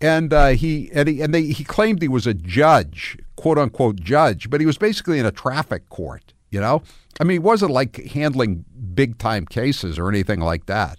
and 0.01 0.33
uh, 0.33 0.49
he 0.49 0.91
and, 0.93 1.09
he, 1.09 1.21
and 1.21 1.35
they, 1.35 1.43
he 1.45 1.65
claimed 1.65 2.01
he 2.01 2.09
was 2.09 2.27
a 2.27 2.35
judge, 2.35 3.19
quote 3.37 3.59
unquote 3.59 4.01
judge, 4.01 4.49
but 4.51 4.61
he 4.61 4.67
was 4.67 4.79
basically 4.79 5.19
in 5.19 5.27
a 5.27 5.31
traffic 5.31 5.89
court. 5.89 6.33
You 6.51 6.61
know, 6.61 6.83
I 7.21 7.25
mean, 7.25 7.37
he 7.37 7.39
wasn't 7.39 7.71
like 7.71 7.97
handling 8.07 8.65
big 8.95 9.19
time 9.19 9.47
cases 9.47 9.99
or 9.99 10.09
anything 10.09 10.41
like 10.41 10.67
that. 10.67 10.99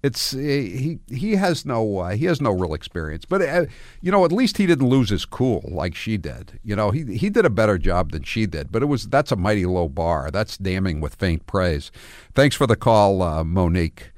It's 0.00 0.32
uh, 0.32 0.38
he 0.38 1.00
he 1.08 1.34
has 1.34 1.66
no 1.66 1.98
uh, 1.98 2.10
he 2.10 2.26
has 2.26 2.40
no 2.40 2.52
real 2.52 2.72
experience, 2.72 3.24
but 3.24 3.42
uh, 3.42 3.66
you 4.00 4.12
know 4.12 4.24
at 4.24 4.30
least 4.30 4.56
he 4.56 4.66
didn't 4.66 4.88
lose 4.88 5.10
his 5.10 5.24
cool 5.24 5.68
like 5.68 5.96
she 5.96 6.16
did. 6.16 6.60
You 6.62 6.76
know 6.76 6.92
he 6.92 7.16
he 7.16 7.30
did 7.30 7.44
a 7.44 7.50
better 7.50 7.78
job 7.78 8.12
than 8.12 8.22
she 8.22 8.46
did, 8.46 8.70
but 8.70 8.82
it 8.82 8.86
was 8.86 9.08
that's 9.08 9.32
a 9.32 9.36
mighty 9.36 9.66
low 9.66 9.88
bar. 9.88 10.30
That's 10.30 10.56
damning 10.56 11.00
with 11.00 11.16
faint 11.16 11.46
praise. 11.46 11.90
Thanks 12.32 12.54
for 12.54 12.68
the 12.68 12.76
call, 12.76 13.22
uh, 13.22 13.42
Monique. 13.42 14.12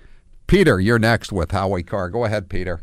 Peter, 0.46 0.80
you're 0.80 0.98
next 0.98 1.32
with 1.32 1.52
Howie 1.52 1.82
Carr. 1.82 2.10
Go 2.10 2.24
ahead, 2.24 2.50
Peter. 2.50 2.80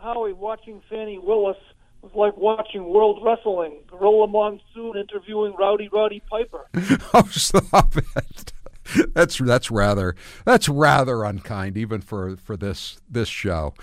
Howie, 0.00 0.32
watching 0.32 0.80
Fani 0.88 1.18
Willis 1.18 1.56
was 2.02 2.12
like 2.14 2.36
watching 2.36 2.84
World 2.84 3.18
Wrestling. 3.24 3.80
Gorilla 3.88 4.28
Monsoon 4.28 4.96
interviewing 4.96 5.54
Rowdy 5.58 5.88
Roddy 5.92 6.22
Piper. 6.30 6.66
oh, 7.14 7.28
stop 7.32 7.96
it. 7.96 8.52
That's 9.14 9.38
that's 9.38 9.70
rather 9.70 10.14
that's 10.44 10.68
rather 10.68 11.24
unkind, 11.24 11.76
even 11.76 12.00
for 12.00 12.36
for 12.36 12.56
this 12.56 13.00
this 13.08 13.28
show. 13.28 13.74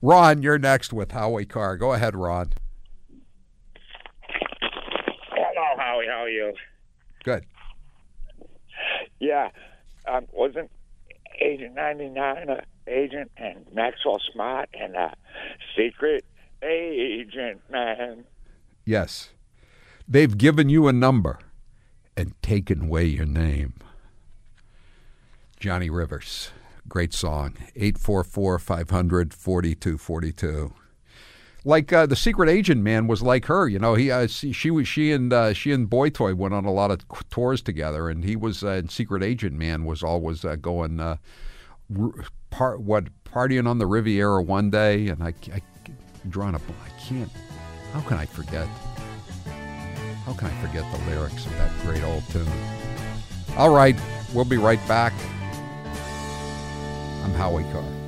Ron, 0.00 0.42
you're 0.42 0.58
next 0.58 0.92
with 0.92 1.12
Howie 1.12 1.46
Carr. 1.46 1.76
Go 1.76 1.92
ahead, 1.92 2.14
Ron. 2.14 2.52
Hello, 5.30 5.76
Howie. 5.78 6.06
How 6.06 6.22
are 6.22 6.28
you? 6.28 6.52
Good. 7.24 7.44
Yeah. 9.20 9.50
Um, 10.06 10.26
wasn't 10.32 10.70
Agent 11.40 11.74
99 11.74 12.48
a 12.48 12.62
agent 12.88 13.30
and 13.36 13.64
Maxwell 13.72 14.20
Smart 14.32 14.68
and 14.74 14.96
a 14.96 15.14
secret 15.76 16.24
agent, 16.62 17.60
man? 17.70 18.24
Yes, 18.84 19.30
they've 20.08 20.36
given 20.36 20.68
you 20.68 20.88
a 20.88 20.92
number 20.92 21.38
and 22.16 22.40
taken 22.42 22.82
away 22.82 23.04
your 23.04 23.26
name. 23.26 23.74
Johnny 25.62 25.88
Rivers, 25.88 26.50
great 26.88 27.14
song. 27.14 27.54
844 27.76 28.58
500 28.58 29.32
4242. 29.32 30.74
Like 31.64 31.92
uh, 31.92 32.04
the 32.06 32.16
secret 32.16 32.48
agent 32.48 32.82
man 32.82 33.06
was 33.06 33.22
like 33.22 33.44
her, 33.44 33.68
you 33.68 33.78
know. 33.78 33.94
He, 33.94 34.10
uh, 34.10 34.26
she, 34.26 34.72
was, 34.72 34.88
she 34.88 35.12
and 35.12 35.32
uh, 35.32 35.52
she 35.52 35.70
and 35.70 35.88
Boy 35.88 36.10
Toy 36.10 36.34
went 36.34 36.52
on 36.52 36.64
a 36.64 36.72
lot 36.72 36.90
of 36.90 37.04
tours 37.30 37.62
together, 37.62 38.10
and 38.10 38.24
he 38.24 38.34
was. 38.34 38.64
Uh, 38.64 38.70
and 38.70 38.90
secret 38.90 39.22
agent 39.22 39.54
man 39.54 39.84
was 39.84 40.02
always 40.02 40.44
uh, 40.44 40.56
going, 40.56 40.98
uh, 40.98 41.18
part 42.50 42.80
what 42.80 43.04
partying 43.22 43.68
on 43.68 43.78
the 43.78 43.86
Riviera 43.86 44.42
one 44.42 44.68
day, 44.68 45.06
and 45.06 45.22
I, 45.22 45.32
I 45.54 45.62
drawing 46.28 46.56
a, 46.56 46.58
I 46.58 47.00
can't. 47.00 47.30
How 47.92 48.00
can 48.00 48.16
I 48.16 48.26
forget? 48.26 48.66
How 50.26 50.32
can 50.32 50.48
I 50.48 50.60
forget 50.60 50.84
the 50.90 51.10
lyrics 51.10 51.46
of 51.46 51.52
that 51.52 51.70
great 51.82 52.02
old 52.02 52.28
tune? 52.30 52.48
All 53.56 53.70
right, 53.72 53.94
we'll 54.34 54.44
be 54.44 54.56
right 54.56 54.84
back. 54.88 55.12
I'm 57.24 57.32
Howie 57.34 57.62
Carr. 57.72 58.01